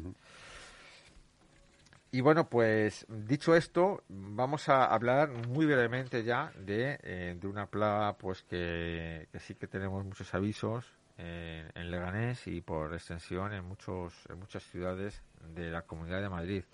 Y 2.15 2.21
bueno, 2.21 2.51
pues 2.51 3.07
dicho 3.09 3.57
esto, 3.57 4.05
vamos 4.09 4.69
a 4.69 4.85
hablar 4.85 5.31
muy 5.49 5.65
brevemente 5.65 6.23
ya 6.25 6.53
de, 6.59 6.99
eh, 7.03 7.39
de 7.41 7.47
una 7.49 7.67
plaga 7.67 8.19
pues 8.19 8.43
que, 8.43 9.29
sí 9.41 9.55
que 9.55 9.67
tenemos 9.67 10.05
muchos 10.05 10.35
avisos 10.35 10.93
en 11.17 11.91
Leganés 11.91 12.47
y 12.49 12.61
por 12.61 12.93
extensión 12.93 13.53
en, 13.53 13.65
muchos, 13.65 14.13
en 14.29 14.39
muchas 14.41 14.63
ciudades 14.65 15.23
de 15.55 15.71
la 15.71 15.83
Comunidad 15.83 16.21
de 16.21 16.29
Madrid. 16.29 16.65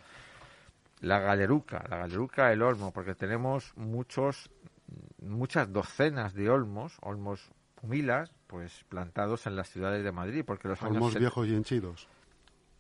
La 1.01 1.21
galeruca, 1.21 1.85
la 1.89 1.99
galeruca, 1.99 2.53
el 2.53 2.63
olmo, 2.63 2.93
porque 2.93 3.15
tenemos 3.15 3.73
muchos, 3.77 4.51
muchas 5.23 5.73
docenas 5.73 6.35
de 6.35 6.51
olmos, 6.51 6.97
olmos 7.01 7.49
humilas, 7.83 8.33
pues 8.49 8.85
plantados 8.89 9.47
en 9.47 9.55
las 9.55 9.69
ciudades 9.69 10.03
de 10.03 10.11
Madrid. 10.11 10.45
porque 10.45 10.67
los 10.67 10.83
Olmos 10.83 11.15
viejos 11.15 11.47
y 11.47 11.55
henchidos. 11.55 12.09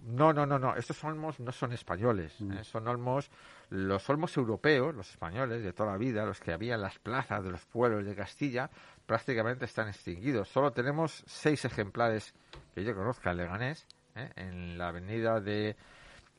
No, 0.01 0.33
no, 0.33 0.47
no, 0.47 0.59
no. 0.59 0.77
Estos 0.77 1.03
olmos 1.05 1.41
no 1.41 1.51
son 1.51 1.73
españoles. 1.73 2.41
Mm. 2.41 2.53
¿eh? 2.53 2.65
Son 2.65 2.87
olmos, 2.87 3.31
los 3.71 4.09
olmos 4.09 4.37
europeos, 4.37 4.95
los 4.95 5.11
españoles 5.11 5.63
de 5.63 5.73
toda 5.73 5.93
la 5.93 5.99
vida, 5.99 6.25
los 6.25 6.41
que 6.41 6.53
había 6.53 6.75
en 6.77 6.83
las 6.83 6.99
plazas 6.99 7.43
de 7.43 7.51
los 7.51 7.65
pueblos 7.67 8.05
de 8.07 8.15
Castilla, 8.15 8.71
prácticamente 9.07 9.65
están 9.65 9.89
extinguidos. 9.89 10.49
Solo 10.49 10.73
tenemos 10.73 11.25
seis 11.27 11.65
ejemplares 11.65 12.33
que 12.75 12.85
yo 12.85 12.95
conozca 12.95 13.33
en 13.33 13.39
Leganés, 13.39 13.87
¿eh? 14.15 14.31
en 14.37 14.79
la 14.79 14.89
avenida 14.89 15.41
de 15.41 15.77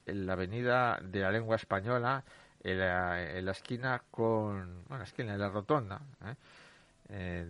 en 0.05 0.25
la 0.25 0.33
avenida 0.33 0.99
de 1.03 1.19
la 1.19 1.31
lengua 1.31 1.55
española, 1.55 2.23
en 2.63 2.79
la, 2.79 3.51
esquina 3.51 4.01
con, 4.09 4.83
bueno, 4.87 5.03
esquina 5.03 5.33
de 5.33 5.37
la 5.37 5.49
rotonda, 5.49 6.01
¿eh? 6.25 7.45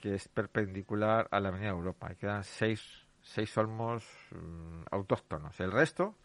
que 0.00 0.14
es 0.14 0.28
perpendicular 0.28 1.28
a 1.30 1.38
la 1.38 1.50
avenida 1.50 1.68
Europa. 1.68 2.10
Y 2.10 2.16
quedan 2.16 2.44
seis 2.44 3.01
seis 3.22 3.56
olmos 3.56 4.04
mm, 4.30 4.82
autóctonos. 4.90 5.58
El 5.60 5.72
resto, 5.72 6.16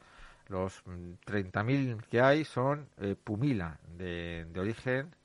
los 0.48 0.84
30.000 0.86 1.96
mm, 1.96 2.00
que 2.10 2.22
hay, 2.22 2.44
son 2.44 2.90
eh, 2.98 3.16
pumila, 3.22 3.80
de, 3.88 4.46
de, 4.46 4.60
origen 4.60 5.16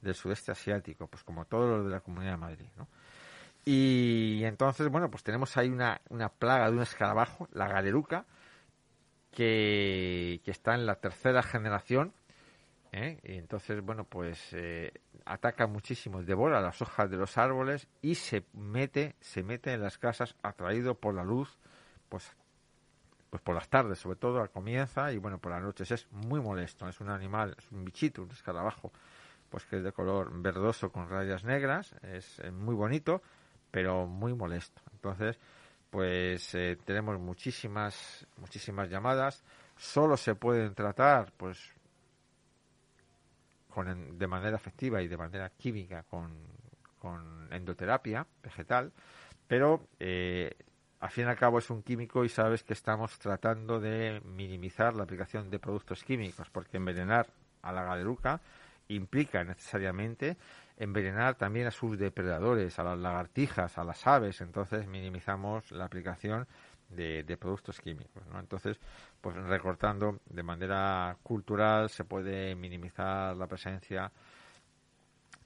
del 0.00 0.14
sudeste 0.14 0.52
asiático, 0.52 1.06
pues 1.08 1.24
como 1.24 1.44
todos 1.44 1.78
los 1.78 1.84
de 1.86 1.90
la 1.90 2.00
Comunidad 2.00 2.32
de 2.32 2.38
Madrid, 2.38 2.68
¿no? 2.76 2.88
Y 3.64 4.44
entonces, 4.44 4.88
bueno, 4.88 5.10
pues 5.10 5.24
tenemos 5.24 5.56
ahí 5.56 5.68
una, 5.68 6.00
una 6.08 6.28
plaga 6.28 6.70
de 6.70 6.76
un 6.76 6.82
escarabajo, 6.82 7.48
la 7.52 7.66
galeruca, 7.66 8.24
que, 9.32 10.40
que 10.44 10.50
está 10.52 10.74
en 10.74 10.86
la 10.86 10.94
tercera 10.94 11.42
generación, 11.42 12.12
¿eh? 12.96 13.20
Y 13.22 13.34
entonces, 13.34 13.82
bueno, 13.82 14.04
pues 14.04 14.52
eh, 14.52 14.92
ataca 15.24 15.66
muchísimo, 15.66 16.22
devora 16.22 16.60
las 16.60 16.80
hojas 16.80 17.10
de 17.10 17.16
los 17.16 17.36
árboles 17.36 17.88
y 18.00 18.14
se 18.14 18.44
mete, 18.54 19.16
se 19.20 19.42
mete 19.42 19.72
en 19.72 19.82
las 19.82 19.98
casas 19.98 20.34
atraído 20.42 20.94
por 20.94 21.14
la 21.14 21.24
luz, 21.24 21.58
pues, 22.08 22.32
pues 23.30 23.42
por 23.42 23.54
las 23.54 23.68
tardes 23.68 23.98
sobre 23.98 24.16
todo 24.16 24.48
comienza 24.50 25.12
y 25.12 25.18
bueno 25.18 25.38
por 25.38 25.52
las 25.52 25.62
noches. 25.62 25.90
Es 25.90 26.10
muy 26.12 26.40
molesto 26.40 26.88
es 26.88 27.00
un 27.00 27.10
animal 27.10 27.54
es 27.58 27.70
un 27.70 27.84
bichito 27.84 28.22
un 28.22 28.30
escarabajo 28.30 28.92
pues 29.50 29.64
que 29.64 29.76
es 29.76 29.82
de 29.84 29.92
color 29.92 30.30
verdoso 30.40 30.90
con 30.90 31.08
rayas 31.08 31.44
negras 31.44 31.94
es, 32.02 32.40
muy 32.52 32.74
bonito 32.74 33.20
pero 33.70 34.06
muy 34.06 34.32
molesto. 34.34 34.80
Entonces 34.92 35.38
pues 35.90 36.54
eh, 36.54 36.78
tenemos 36.84 37.18
muchísimas 37.18 38.26
muchísimas 38.38 38.88
llamadas. 38.88 39.42
Solo 39.76 40.16
se 40.16 40.34
pueden 40.34 40.74
tratar 40.74 41.32
pues 41.36 41.75
con, 43.76 44.18
de 44.18 44.26
manera 44.26 44.56
efectiva 44.56 45.02
y 45.02 45.06
de 45.06 45.18
manera 45.18 45.50
química 45.50 46.02
con, 46.04 46.32
con 46.98 47.46
endoterapia 47.52 48.26
vegetal 48.42 48.90
pero 49.46 49.86
eh, 50.00 50.50
al 51.00 51.10
fin 51.10 51.26
y 51.26 51.28
al 51.28 51.36
cabo 51.36 51.58
es 51.58 51.68
un 51.68 51.82
químico 51.82 52.24
y 52.24 52.30
sabes 52.30 52.62
que 52.62 52.72
estamos 52.72 53.18
tratando 53.18 53.78
de 53.78 54.22
minimizar 54.24 54.94
la 54.94 55.02
aplicación 55.04 55.50
de 55.50 55.58
productos 55.58 56.02
químicos, 56.02 56.48
porque 56.50 56.78
envenenar 56.78 57.26
a 57.60 57.70
la 57.70 57.84
galeruca 57.84 58.40
implica 58.88 59.44
necesariamente 59.44 60.38
envenenar 60.78 61.34
también 61.34 61.66
a 61.66 61.70
sus 61.70 61.98
depredadores, 61.98 62.78
a 62.78 62.84
las 62.84 62.98
lagartijas, 62.98 63.76
a 63.76 63.84
las 63.84 64.06
aves, 64.06 64.40
entonces 64.40 64.86
minimizamos 64.86 65.70
la 65.70 65.84
aplicación 65.84 66.46
de, 66.88 67.36
productos 67.38 67.80
químicos. 67.80 68.26
¿no? 68.26 68.38
Entonces, 68.38 68.78
pues 69.20 69.36
recortando 69.36 70.20
de 70.28 70.42
manera 70.42 71.16
cultural 71.22 71.90
se 71.90 72.04
puede 72.04 72.54
minimizar 72.54 73.36
la 73.36 73.46
presencia 73.46 74.10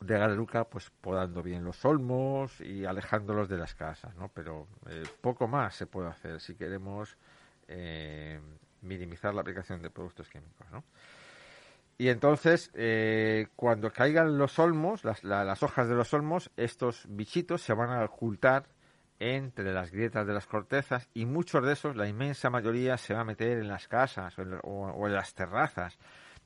de 0.00 0.18
Galeruca, 0.18 0.64
pues 0.64 0.90
podando 1.00 1.42
bien 1.42 1.64
los 1.64 1.84
olmos 1.84 2.60
y 2.60 2.84
alejándolos 2.84 3.48
de 3.48 3.58
las 3.58 3.74
casas, 3.74 4.14
¿no? 4.16 4.28
Pero 4.28 4.66
eh, 4.88 5.02
poco 5.20 5.46
más 5.46 5.74
se 5.74 5.86
puede 5.86 6.08
hacer 6.08 6.40
si 6.40 6.54
queremos 6.54 7.18
eh, 7.68 8.40
minimizar 8.80 9.34
la 9.34 9.42
aplicación 9.42 9.82
de 9.82 9.90
productos 9.90 10.28
químicos, 10.30 10.70
¿no? 10.70 10.84
Y 11.98 12.08
entonces, 12.08 12.70
eh, 12.72 13.48
cuando 13.56 13.92
caigan 13.92 14.38
los 14.38 14.58
olmos, 14.58 15.04
las, 15.04 15.22
las 15.22 15.62
hojas 15.62 15.86
de 15.86 15.94
los 15.94 16.14
olmos, 16.14 16.50
estos 16.56 17.04
bichitos 17.10 17.60
se 17.60 17.74
van 17.74 17.90
a 17.90 18.02
ocultar 18.02 18.64
entre 19.20 19.72
las 19.72 19.92
grietas 19.92 20.26
de 20.26 20.34
las 20.34 20.46
cortezas 20.46 21.08
y 21.14 21.26
muchos 21.26 21.64
de 21.64 21.74
esos, 21.74 21.94
la 21.94 22.08
inmensa 22.08 22.50
mayoría, 22.50 22.96
se 22.96 23.14
va 23.14 23.20
a 23.20 23.24
meter 23.24 23.58
en 23.58 23.68
las 23.68 23.86
casas 23.86 24.34
o 24.62 25.06
en 25.06 25.14
las 25.14 25.34
terrazas 25.34 25.96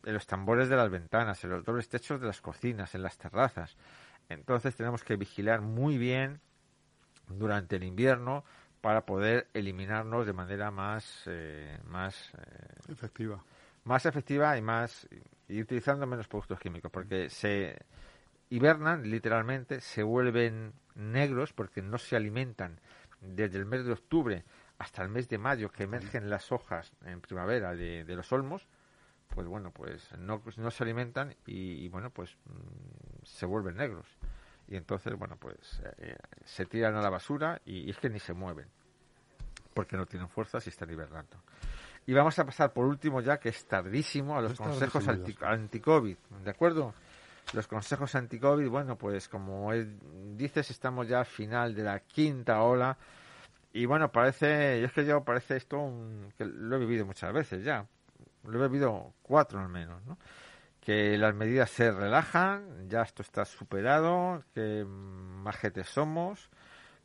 en 0.05 0.15
los 0.15 0.27
tambores 0.27 0.69
de 0.69 0.77
las 0.77 0.91
ventanas, 0.91 1.43
en 1.45 1.51
los 1.51 1.65
dobles 1.65 1.89
techos 1.89 2.21
de 2.21 2.27
las 2.27 2.41
cocinas, 2.41 2.95
en 2.95 3.03
las 3.03 3.17
terrazas. 3.17 3.77
Entonces 4.29 4.75
tenemos 4.77 5.03
que 5.03 5.17
vigilar 5.17 5.61
muy 5.61 5.99
bien 5.99 6.41
durante 7.29 7.77
el 7.77 7.85
invierno 7.85 8.45
para 8.81 9.07
poder 9.07 9.49
eliminarnos 9.55 10.27
de 10.27 10.33
manera 10.33 10.71
más, 10.71 11.23
eh, 11.27 11.79
más 11.85 12.33
eh, 12.35 12.93
efectiva. 12.93 13.43
Más 13.85 14.07
efectiva 14.07 14.57
y 14.57 14.63
más 14.63 15.07
y 15.49 15.61
utilizando 15.61 16.07
menos 16.07 16.27
productos 16.27 16.59
químicos, 16.59 16.91
porque 16.91 17.29
se 17.29 17.77
hibernan 18.51 19.11
literalmente, 19.11 19.81
se 19.81 20.03
vuelven 20.03 20.73
negros 20.95 21.53
porque 21.53 21.83
no 21.83 21.99
se 21.99 22.17
alimentan 22.17 22.81
desde 23.21 23.59
el 23.59 23.67
mes 23.67 23.85
de 23.85 23.93
octubre 23.93 24.45
hasta 24.79 25.03
el 25.03 25.09
mes 25.09 25.29
de 25.29 25.39
mayo 25.39 25.71
que 25.71 25.85
emergen 25.85 26.29
las 26.29 26.53
hojas 26.53 26.93
en 27.05 27.21
primavera 27.21 27.75
de 27.75 28.05
los 28.15 28.33
olmos 28.33 28.69
pues 29.35 29.47
bueno, 29.47 29.71
pues 29.73 30.11
no, 30.19 30.41
no 30.57 30.71
se 30.71 30.85
alimentan 30.85 31.35
y, 31.47 31.89
bueno, 31.89 32.11
pues 32.11 32.37
mm, 32.45 33.25
se 33.25 33.47
vuelven 33.47 33.77
negros. 33.77 34.07
Y 34.69 34.77
entonces, 34.77 35.15
bueno, 35.19 35.37
pues 35.37 35.83
eh, 35.99 36.17
se 36.45 36.67
tiran 36.67 36.95
a 36.95 37.03
la 37.03 37.11
basura 37.11 37.61
y, 37.65 37.91
es 37.91 37.99
que 37.99 38.09
ni 38.09 38.19
se 38.19 38.33
mueven, 38.33 38.67
porque 39.75 39.97
no 39.97 40.07
tienen 40.07 40.29
fuerzas 40.29 40.67
y 40.67 40.71
están 40.71 40.91
hibernando. 40.91 41.43
Y 42.07 42.13
vamos 42.13 42.39
a 42.39 42.45
pasar 42.45 42.73
por 42.73 42.87
último 42.87 43.21
ya, 43.21 43.39
que 43.39 43.49
es 43.49 43.67
tardísimo, 43.67 44.39
a 44.39 44.43
los 44.43 44.59
consejos 44.59 45.07
anti-COVID, 45.09 46.17
¿de 46.45 46.51
acuerdo? 46.51 46.95
Los 47.53 47.67
consejos 47.67 48.15
anti-COVID, 48.15 48.69
bueno, 48.69 48.97
pues 48.97 49.29
como 49.29 49.71
dices, 50.37 50.71
estamos 50.71 51.07
ya 51.07 51.21
al 51.21 51.27
final 51.27 51.75
de 51.75 51.83
la 51.83 52.01
quinta 52.01 52.63
ola. 52.63 52.97
Y 53.73 53.87
bueno, 53.87 54.11
parece, 54.11 54.81
y 54.81 54.85
es 54.85 54.93
que 54.93 55.05
yo 55.05 55.23
parece 55.25 55.57
esto 55.57 55.93
que 56.39 56.45
lo 56.45 56.77
he 56.77 56.79
vivido 56.79 57.07
muchas 57.07 57.33
veces 57.33 57.65
ya 57.65 57.87
lo 58.47 58.59
he 58.59 58.69
bebido 58.69 59.15
cuatro 59.23 59.61
al 59.61 59.69
menos, 59.69 60.03
¿no? 60.05 60.19
Que 60.81 61.17
las 61.17 61.35
medidas 61.35 61.71
se 61.71 61.91
relajan, 61.91 62.89
ya 62.89 63.03
esto 63.03 63.23
está 63.23 63.45
superado, 63.45 64.45
que 64.53 64.85
majetes 64.85 65.89
somos, 65.89 66.51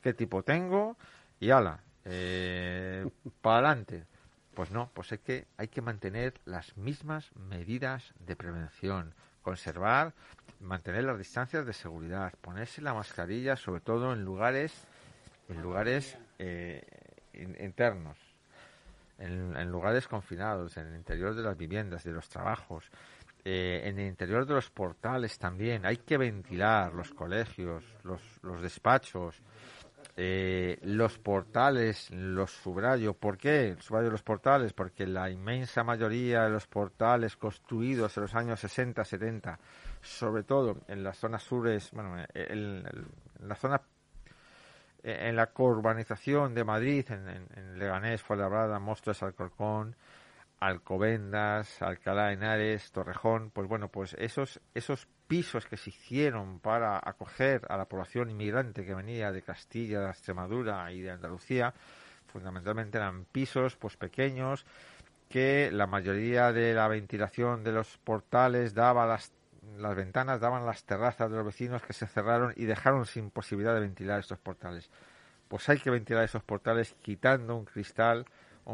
qué 0.01 0.13
tipo 0.13 0.43
tengo, 0.43 0.97
y 1.39 1.51
ala, 1.51 1.81
eh, 2.05 3.09
para 3.41 3.69
adelante. 3.69 4.05
Pues 4.53 4.71
no, 4.71 4.91
pues 4.93 5.13
es 5.13 5.19
que 5.19 5.47
hay 5.55 5.69
que 5.69 5.81
mantener 5.81 6.33
las 6.43 6.75
mismas 6.75 7.33
medidas 7.35 8.13
de 8.19 8.35
prevención, 8.35 9.13
conservar, 9.49 10.13
mantener 10.59 11.05
las 11.05 11.17
distancias 11.17 11.65
de 11.65 11.73
seguridad, 11.73 12.31
ponerse 12.39 12.83
la 12.83 12.93
mascarilla, 12.93 13.55
sobre 13.55 13.81
todo 13.81 14.13
en 14.13 14.23
lugares, 14.23 14.71
en 15.47 15.59
lugares 15.63 16.19
eh, 16.37 16.83
internos, 17.33 18.15
en, 19.17 19.71
lugares 19.71 20.07
confinados, 20.07 20.77
en 20.77 20.85
el 20.85 20.95
interior 20.95 21.33
de 21.33 21.41
las 21.41 21.57
viviendas, 21.57 22.03
de 22.03 22.11
los 22.11 22.29
trabajos, 22.29 22.91
eh, 23.43 23.81
en 23.85 23.97
el 23.97 24.07
interior 24.07 24.45
de 24.45 24.53
los 24.53 24.69
portales 24.69 25.39
también. 25.39 25.83
Hay 25.83 25.97
que 25.97 26.17
ventilar 26.19 26.93
los 26.93 27.11
colegios, 27.11 27.83
los, 28.03 28.21
los 28.43 28.61
despachos, 28.61 29.41
eh, 30.21 30.77
los 30.81 31.17
portales, 31.17 32.11
los 32.11 32.51
subrayo. 32.51 33.13
¿Por 33.13 33.37
qué 33.37 33.77
subrayo 33.79 34.11
los 34.11 34.21
portales? 34.21 34.73
Porque 34.73 35.07
la 35.07 35.29
inmensa 35.29 35.81
mayoría 35.81 36.43
de 36.43 36.49
los 36.49 36.67
portales 36.67 37.37
construidos 37.37 38.17
en 38.17 38.23
los 38.23 38.35
años 38.35 38.59
60, 38.59 39.05
70, 39.05 39.57
sobre 40.01 40.43
todo 40.43 40.75
en 40.89 41.05
las 41.05 41.17
zonas 41.17 41.41
sures, 41.43 41.91
bueno, 41.93 42.21
en, 42.33 42.83
la 43.39 43.55
zona 43.55 43.81
en 45.03 45.37
la 45.37 45.47
corbanización 45.53 46.53
de 46.53 46.65
Madrid, 46.65 47.05
en, 47.11 47.29
en, 47.29 47.47
en 47.55 47.79
Leganés, 47.79 48.21
Fuenlabrada, 48.21 48.77
Mostras, 48.77 49.23
Alcorcón, 49.23 49.95
Alcobendas, 50.59 51.81
Alcalá 51.81 52.33
Henares, 52.33 52.91
Torrejón, 52.91 53.51
pues 53.51 53.67
bueno, 53.67 53.89
pues 53.89 54.15
esos, 54.19 54.59
esos 54.73 55.07
pisos 55.27 55.65
que 55.65 55.77
se 55.77 55.91
hicieron 55.91 56.59
para 56.59 56.97
acoger 56.97 57.65
a 57.69 57.77
la 57.77 57.85
población 57.85 58.29
inmigrante 58.29 58.85
que 58.85 58.95
venía 58.95 59.31
de 59.31 59.41
Castilla, 59.41 60.01
de 60.01 60.09
Extremadura 60.09 60.91
y 60.91 61.01
de 61.01 61.11
Andalucía, 61.11 61.73
fundamentalmente 62.27 62.97
eran 62.97 63.25
pisos 63.25 63.75
pues 63.75 63.95
pequeños 63.95 64.65
que 65.29 65.69
la 65.71 65.87
mayoría 65.87 66.51
de 66.51 66.73
la 66.73 66.87
ventilación 66.87 67.63
de 67.63 67.71
los 67.71 67.97
portales 67.97 68.73
daba 68.73 69.05
las 69.05 69.31
las 69.77 69.95
ventanas 69.95 70.39
daban 70.39 70.65
las 70.65 70.83
terrazas 70.83 71.29
de 71.29 71.37
los 71.37 71.45
vecinos 71.45 71.81
que 71.81 71.93
se 71.93 72.07
cerraron 72.07 72.53
y 72.55 72.65
dejaron 72.65 73.05
sin 73.05 73.29
posibilidad 73.29 73.73
de 73.73 73.81
ventilar 73.81 74.19
estos 74.19 74.39
portales. 74.39 74.89
Pues 75.47 75.67
hay 75.69 75.79
que 75.79 75.89
ventilar 75.89 76.23
esos 76.23 76.43
portales 76.43 76.95
quitando 77.01 77.55
un 77.55 77.65
cristal 77.65 78.25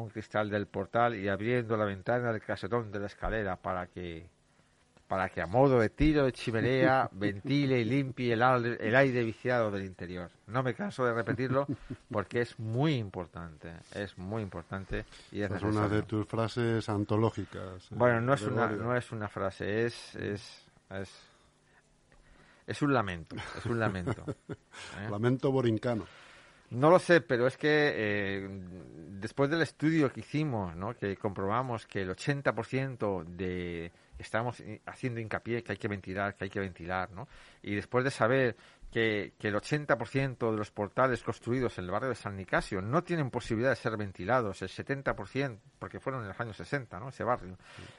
un 0.01 0.09
cristal 0.09 0.49
del 0.49 0.67
portal 0.67 1.15
y 1.15 1.27
abriendo 1.27 1.77
la 1.77 1.85
ventana 1.85 2.31
del 2.31 2.41
casetón 2.41 2.91
de 2.91 2.99
la 2.99 3.07
escalera 3.07 3.55
para 3.55 3.87
que 3.87 4.29
para 5.07 5.29
que 5.29 5.41
a 5.41 5.45
modo 5.45 5.79
de 5.79 5.89
tiro 5.89 6.25
de 6.25 6.31
chimenea 6.31 7.09
ventile 7.13 7.79
y 7.79 7.85
limpie 7.85 8.33
el, 8.33 8.41
el 8.41 8.95
aire 8.95 9.23
viciado 9.23 9.69
del 9.69 9.85
interior. 9.85 10.31
No 10.47 10.63
me 10.63 10.73
canso 10.73 11.05
de 11.05 11.13
repetirlo 11.13 11.67
porque 12.11 12.41
es 12.41 12.57
muy 12.59 12.95
importante, 12.95 13.71
es 13.93 14.17
muy 14.17 14.41
importante 14.41 15.05
y 15.31 15.41
es, 15.41 15.51
una 15.61 15.87
de 15.87 16.03
tus 16.03 16.27
frases 16.27 16.89
antológicas. 16.89 17.87
Bueno, 17.91 18.21
no 18.21 18.33
es 18.33 18.41
una 18.43 18.67
no 18.67 18.95
es 18.95 19.11
una 19.11 19.27
frase, 19.27 19.85
es 19.85 20.15
es 20.15 20.65
es, 20.89 21.11
es 22.67 22.81
un 22.81 22.93
lamento, 22.93 23.35
es 23.57 23.65
un 23.65 23.79
lamento. 23.79 24.25
¿eh? 24.49 25.09
Lamento 25.09 25.51
borincano. 25.51 26.05
No 26.75 26.89
lo 26.89 26.99
sé, 26.99 27.21
pero 27.21 27.47
es 27.47 27.55
que 27.55 27.93
eh, 27.95 28.49
después 29.11 29.49
del 29.49 29.61
estudio 29.61 30.11
que 30.11 30.19
hicimos, 30.19 30.75
¿no? 30.75 30.93
que 30.93 31.15
comprobamos 31.15 31.87
que 31.87 32.01
el 32.01 32.09
80% 32.09 33.23
de 33.23 33.93
estamos 34.19 34.61
haciendo 34.85 35.21
hincapié 35.21 35.63
que 35.63 35.71
hay 35.71 35.77
que 35.77 35.87
ventilar, 35.87 36.35
que 36.35 36.43
hay 36.43 36.49
que 36.49 36.59
ventilar, 36.59 37.11
¿no? 37.11 37.29
Y 37.61 37.75
después 37.75 38.03
de 38.03 38.11
saber 38.11 38.57
que, 38.91 39.33
que 39.39 39.47
el 39.47 39.55
80% 39.55 40.51
de 40.51 40.57
los 40.57 40.71
portales 40.71 41.23
construidos 41.23 41.77
en 41.77 41.85
el 41.85 41.91
barrio 41.91 42.09
de 42.09 42.15
San 42.15 42.35
Nicasio 42.35 42.81
no 42.81 43.03
tienen 43.03 43.29
posibilidad 43.29 43.69
de 43.69 43.77
ser 43.77 43.95
ventilados, 43.95 44.61
el 44.61 44.69
70%, 44.69 45.59
porque 45.79 46.01
fueron 46.01 46.23
en 46.23 46.27
los 46.29 46.39
años 46.41 46.57
60, 46.57 46.99
¿no? 46.99 47.09
Ese 47.09 47.23
barrio. 47.23 47.57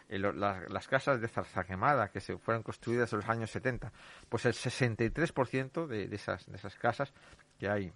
Eh, 0.08 0.18
las 0.18 0.88
casas 0.88 1.20
de 1.20 1.28
zarzaquemada 1.28 2.10
que 2.10 2.20
se 2.20 2.36
fueron 2.36 2.62
construidas 2.62 3.10
en 3.14 3.20
los 3.20 3.28
años 3.28 3.50
70, 3.50 3.90
pues 4.28 4.44
el 4.44 4.52
63% 4.52 5.86
de, 5.86 6.08
de, 6.08 6.16
esas, 6.16 6.46
de 6.46 6.56
esas 6.56 6.74
casas 6.76 7.12
que 7.58 7.70
hay 7.70 7.92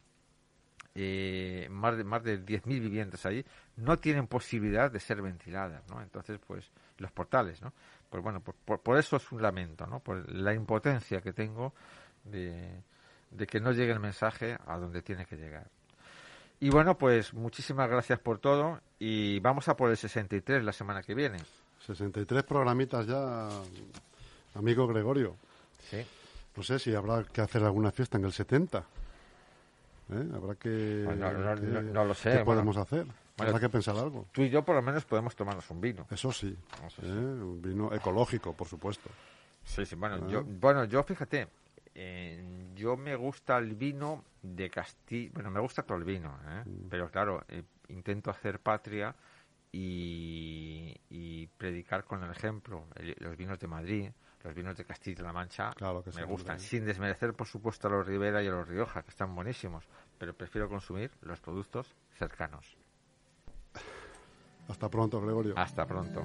eh, 0.95 1.69
más 1.71 1.97
de 1.97 2.05
más 2.05 2.23
de 2.23 2.45
10.000 2.45 2.63
viviendas 2.81 3.25
ahí 3.25 3.45
no 3.77 3.97
tienen 3.99 4.27
posibilidad 4.27 4.91
de 4.91 5.01
ser 5.01 5.23
ventiladas, 5.23 5.83
¿no? 5.89 6.03
Entonces, 6.03 6.39
pues 6.47 6.71
los 6.99 7.13
portales, 7.13 7.63
¿no? 7.63 7.73
Pues 8.09 8.23
bueno, 8.23 8.41
por, 8.41 8.81
por, 8.81 8.99
eso 8.99 9.17
es 9.17 9.33
un 9.33 9.41
lamento, 9.41 9.87
¿no? 9.87 10.01
Por 10.01 10.31
la 10.33 10.53
impotencia 10.53 11.21
que 11.21 11.33
tengo 11.33 11.73
de, 12.25 12.83
de, 13.31 13.47
que 13.47 13.61
no 13.61 13.73
llegue 13.73 13.93
el 13.93 14.01
mensaje 14.01 14.59
a 14.67 14.77
donde 14.79 15.01
tiene 15.03 15.27
que 15.27 15.37
llegar. 15.37 15.69
Y 16.59 16.71
bueno, 16.71 16.99
pues 16.99 17.33
muchísimas 17.33 17.89
gracias 17.89 18.19
por 18.19 18.39
todo 18.39 18.81
y 18.99 19.39
vamos 19.41 19.69
a 19.69 19.77
por 19.77 19.91
el 19.91 19.97
63 19.97 20.65
la 20.65 20.73
semana 20.73 21.03
que 21.03 21.15
viene. 21.15 21.39
63 21.87 22.43
programitas 22.43 23.07
ya, 23.07 23.49
amigo 24.55 24.87
Gregorio. 24.87 25.37
Sí. 25.89 26.05
No 26.57 26.63
sé 26.63 26.79
si 26.79 26.95
habrá 26.95 27.25
que 27.25 27.41
hacer 27.41 27.63
alguna 27.63 27.93
fiesta 27.93 28.19
en 28.19 28.25
el 28.25 28.33
70. 28.33 28.85
¿Eh? 30.13 30.29
Habrá 30.35 30.55
que, 30.57 31.03
pues 31.05 31.19
no, 31.19 32.05
lo 32.05 32.15
sé. 32.15 32.39
¿Qué 32.39 32.45
podemos 32.45 32.77
hacer? 32.77 33.07
Habrá 33.39 33.61
que 33.61 33.69
pensar 33.69 33.97
algo. 33.97 34.27
Tú 34.33 34.43
y 34.43 34.51
yo 34.51 34.63
por 34.65 34.75
lo 34.75 34.83
menos 34.83 35.05
podemos 35.05 35.35
tomarnos 35.35 35.69
un 35.71 35.81
vino. 35.81 36.07
Eso 36.11 36.33
sí. 36.33 36.57
¿eh? 37.03 37.07
Un 37.07 37.63
vino 37.63 37.95
ecológico, 37.95 38.53
por 38.53 38.67
supuesto. 38.67 39.09
Sí, 39.65 39.87
sí. 39.87 39.95
Bueno, 39.95 40.17
¿Eh? 40.17 40.31
yo, 40.31 40.45
bueno, 40.45 40.85
yo 40.85 41.03
fíjate, 41.03 41.49
yo 42.75 42.97
me 42.97 43.17
gusta 43.17 43.59
el 43.59 43.75
vino 43.75 44.25
de 44.43 44.69
Castilla. 44.69 45.31
Bueno, 45.33 45.51
me 45.51 45.61
gusta 45.61 45.83
todo 45.83 45.97
el 45.99 46.05
vino, 46.05 46.39
mm. 46.65 46.89
pero 46.91 47.11
claro, 47.11 47.45
intento 47.89 48.31
hacer 48.31 48.61
patria 48.61 49.15
y, 49.73 51.47
predicar 51.57 52.05
con 52.05 52.23
el 52.25 52.31
ejemplo. 52.31 52.87
los 53.19 53.37
vinos 53.37 53.59
de 53.59 53.67
Madrid, 53.67 54.11
los 54.43 54.55
vinos 54.55 54.77
de 54.77 54.85
Castilla-La 54.85 55.33
Mancha 55.33 55.73
me 56.15 56.25
gustan, 56.25 56.59
sin 56.59 56.85
desmerecer, 56.85 57.35
por 57.35 57.47
supuesto, 57.47 57.89
a 57.89 57.91
los 57.91 58.07
Ribera 58.07 58.43
y 58.43 58.49
a 58.49 58.51
los 58.51 58.67
Rioja, 58.67 59.03
que 59.03 59.11
están 59.11 59.35
buenísimos, 59.35 59.85
pero 60.19 60.35
prefiero 60.35 60.69
consumir 60.69 61.11
los 61.23 61.41
productos 61.41 61.95
cercanos. 62.13 62.77
Hasta 64.69 64.89
pronto, 64.89 65.21
Gregorio. 65.21 65.55
Hasta 65.57 65.87
pronto. 65.87 66.25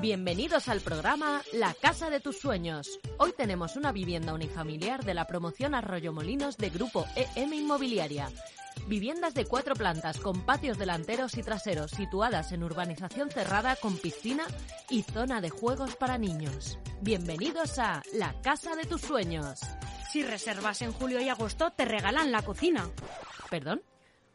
Bienvenidos 0.00 0.68
al 0.68 0.80
programa 0.80 1.42
La 1.52 1.74
Casa 1.74 2.10
de 2.10 2.18
tus 2.18 2.38
Sueños. 2.38 2.98
Hoy 3.18 3.32
tenemos 3.36 3.76
una 3.76 3.92
vivienda 3.92 4.34
unifamiliar 4.34 5.04
de 5.04 5.14
la 5.14 5.26
promoción 5.26 5.74
Arroyo 5.74 6.12
Molinos 6.12 6.56
de 6.56 6.70
Grupo 6.70 7.06
EM 7.14 7.52
Inmobiliaria. 7.52 8.28
Viviendas 8.88 9.34
de 9.34 9.44
cuatro 9.44 9.74
plantas 9.74 10.18
con 10.18 10.40
patios 10.40 10.78
delanteros 10.78 11.36
y 11.36 11.42
traseros 11.42 11.92
situadas 11.92 12.50
en 12.50 12.64
urbanización 12.64 13.30
cerrada 13.30 13.76
con 13.76 13.96
piscina 13.98 14.44
y 14.88 15.02
zona 15.02 15.40
de 15.40 15.50
juegos 15.50 15.94
para 15.96 16.18
niños. 16.18 16.78
Bienvenidos 17.00 17.78
a 17.78 18.02
La 18.14 18.34
Casa 18.42 18.74
de 18.74 18.86
tus 18.86 19.02
Sueños. 19.02 19.60
Si 20.10 20.24
reservas 20.24 20.82
en 20.82 20.92
julio 20.92 21.20
y 21.20 21.28
agosto 21.28 21.70
te 21.70 21.84
regalan 21.84 22.32
la 22.32 22.42
cocina. 22.42 22.88
¿Perdón? 23.50 23.82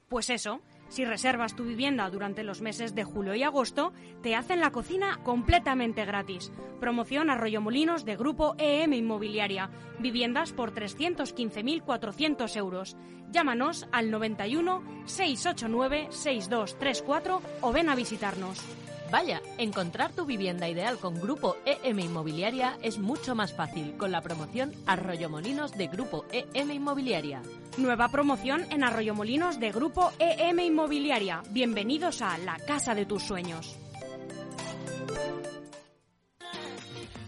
Pues 0.08 0.30
eso. 0.30 0.62
Si 0.96 1.04
reservas 1.04 1.58
tu 1.58 1.66
vivienda 1.66 2.10
durante 2.10 2.46
los 2.46 2.62
meses 2.62 2.96
de 2.96 3.04
julio 3.04 3.36
y 3.36 3.44
agosto, 3.44 3.92
te 4.24 4.34
hacen 4.34 4.62
la 4.62 4.72
cocina 4.72 5.20
completamente 5.26 6.06
gratis. 6.06 6.54
Promoción 6.80 7.30
Arroyo 7.30 7.60
Molinos 7.60 8.06
de 8.06 8.16
Grupo 8.16 8.56
EM 8.58 8.94
Inmobiliaria. 8.94 9.70
Viviendas 10.00 10.54
por 10.54 10.74
315.400 10.74 12.56
euros. 12.56 12.96
Llámanos 13.30 13.90
al 13.92 14.10
91 14.10 14.84
689 15.04 16.08
6234 16.12 17.42
o 17.60 17.74
ven 17.74 17.90
a 17.90 17.96
visitarnos. 17.96 18.64
Vaya, 19.12 19.42
encontrar 19.58 20.12
tu 20.14 20.26
vivienda 20.26 20.68
ideal 20.68 20.98
con 20.98 21.20
Grupo 21.20 21.58
EM 21.66 22.00
Inmobiliaria 22.00 22.78
es 22.82 22.98
mucho 22.98 23.36
más 23.36 23.54
fácil 23.54 23.96
con 23.98 24.12
la 24.12 24.22
promoción 24.22 24.74
Arroyo 24.86 25.30
Molinos 25.30 25.74
de 25.74 25.88
Grupo 25.88 26.26
EM 26.32 26.72
Inmobiliaria. 26.72 27.42
Nueva 27.78 28.10
promoción 28.10 28.66
en 28.72 28.84
Arroyo 28.84 29.14
Molinos 29.14 29.60
de 29.60 29.72
Grupo 29.72 30.12
EM 30.20 30.60
Inmobiliaria. 30.60 31.44
Bienvenidos 31.52 32.22
a 32.22 32.38
la 32.40 32.58
casa 32.58 32.96
de 32.96 33.06
tus 33.06 33.24
sueños. 33.24 33.78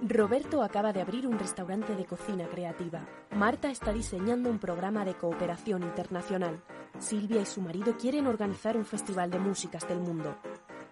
Roberto 0.00 0.62
acaba 0.62 0.92
de 0.92 1.00
abrir 1.00 1.26
un 1.26 1.38
restaurante 1.38 1.96
de 1.96 2.04
cocina 2.04 2.46
creativa. 2.46 3.00
Marta 3.32 3.68
está 3.70 3.92
diseñando 3.92 4.48
un 4.48 4.60
programa 4.60 5.04
de 5.04 5.14
cooperación 5.14 5.82
internacional. 5.82 6.62
Silvia 7.00 7.40
y 7.40 7.46
su 7.46 7.60
marido 7.60 7.96
quieren 7.96 8.28
organizar 8.28 8.76
un 8.76 8.84
festival 8.84 9.30
de 9.30 9.40
músicas 9.40 9.88
del 9.88 9.98
mundo. 9.98 10.36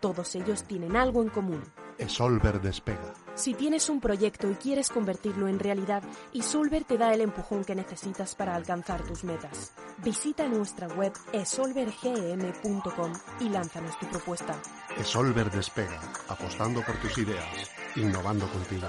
Todos 0.01 0.35
ellos 0.35 0.65
tienen 0.65 0.97
algo 0.97 1.23
en 1.23 1.29
común. 1.29 1.63
Esolver 1.99 2.61
despega. 2.61 3.15
Si 3.35 3.55
tienes 3.55 3.89
un 3.89 4.01
proyecto 4.01 4.51
y 4.51 4.55
quieres 4.55 4.89
convertirlo 4.91 5.49
en 5.49 5.59
realidad, 5.59 6.03
Isolver 6.33 6.85
te 6.85 6.99
da 6.99 7.13
el 7.13 7.21
empujón 7.21 7.65
que 7.65 7.75
necesitas 7.75 8.35
para 8.35 8.55
alcanzar 8.55 9.03
tus 9.03 9.25
metas. 9.25 9.73
Visita 9.99 10.47
nuestra 10.49 10.89
web 10.89 11.13
esolvergm.com 11.33 13.13
y 13.41 13.49
lánzanos 13.49 13.99
tu 13.99 14.07
propuesta. 14.07 14.55
Esolver 14.99 15.51
despega, 15.51 16.01
apostando 16.29 16.83
por 16.83 16.97
tus 16.97 17.19
ideas, 17.19 17.71
innovando 17.95 18.47
contigo. 18.49 18.89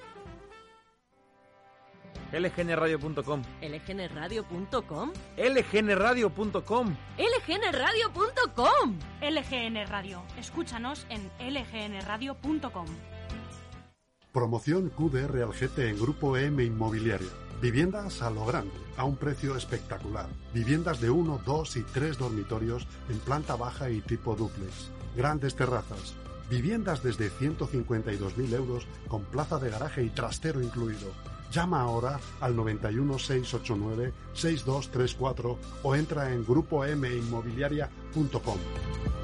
lgnradio.com. 2.31 3.41
lgnradio.com. 3.61 5.13
lgnradio.com. 5.37 6.97
lgnradio.com. 7.17 8.99
LGN 9.21 9.87
Radio. 9.87 10.23
Escúchanos 10.37 11.05
en 11.09 11.29
lgnradio.com. 11.39 12.85
Promoción 14.31 14.89
QDR 14.89 15.43
al 15.43 15.51
GT 15.51 15.89
en 15.89 15.99
Grupo 15.99 16.37
M 16.37 16.63
Inmobiliaria. 16.63 17.27
Viviendas 17.61 18.21
a 18.21 18.29
lo 18.31 18.45
grande, 18.45 18.71
a 18.97 19.03
un 19.03 19.17
precio 19.17 19.55
espectacular. 19.57 20.27
Viviendas 20.53 21.01
de 21.01 21.09
1, 21.09 21.41
2 21.45 21.77
y 21.77 21.83
3 21.83 22.17
dormitorios 22.17 22.87
en 23.09 23.19
planta 23.19 23.55
baja 23.55 23.89
y 23.89 23.99
tipo 24.01 24.35
duplex. 24.35 24.89
Grandes 25.15 25.55
terrazas. 25.55 26.15
Viviendas 26.49 27.03
desde 27.03 27.29
152.000 27.29 28.53
euros 28.53 28.87
con 29.07 29.23
plaza 29.25 29.59
de 29.59 29.69
garaje 29.69 30.03
y 30.03 30.09
trastero 30.09 30.61
incluido 30.61 31.11
Llama 31.51 31.81
ahora 31.81 32.17
al 32.39 32.55
91 32.55 33.19
689 33.19 34.13
6234 34.33 35.57
o 35.83 35.95
entra 35.95 36.31
en 36.31 36.45
grupominmobiliaria.com. 36.45 39.20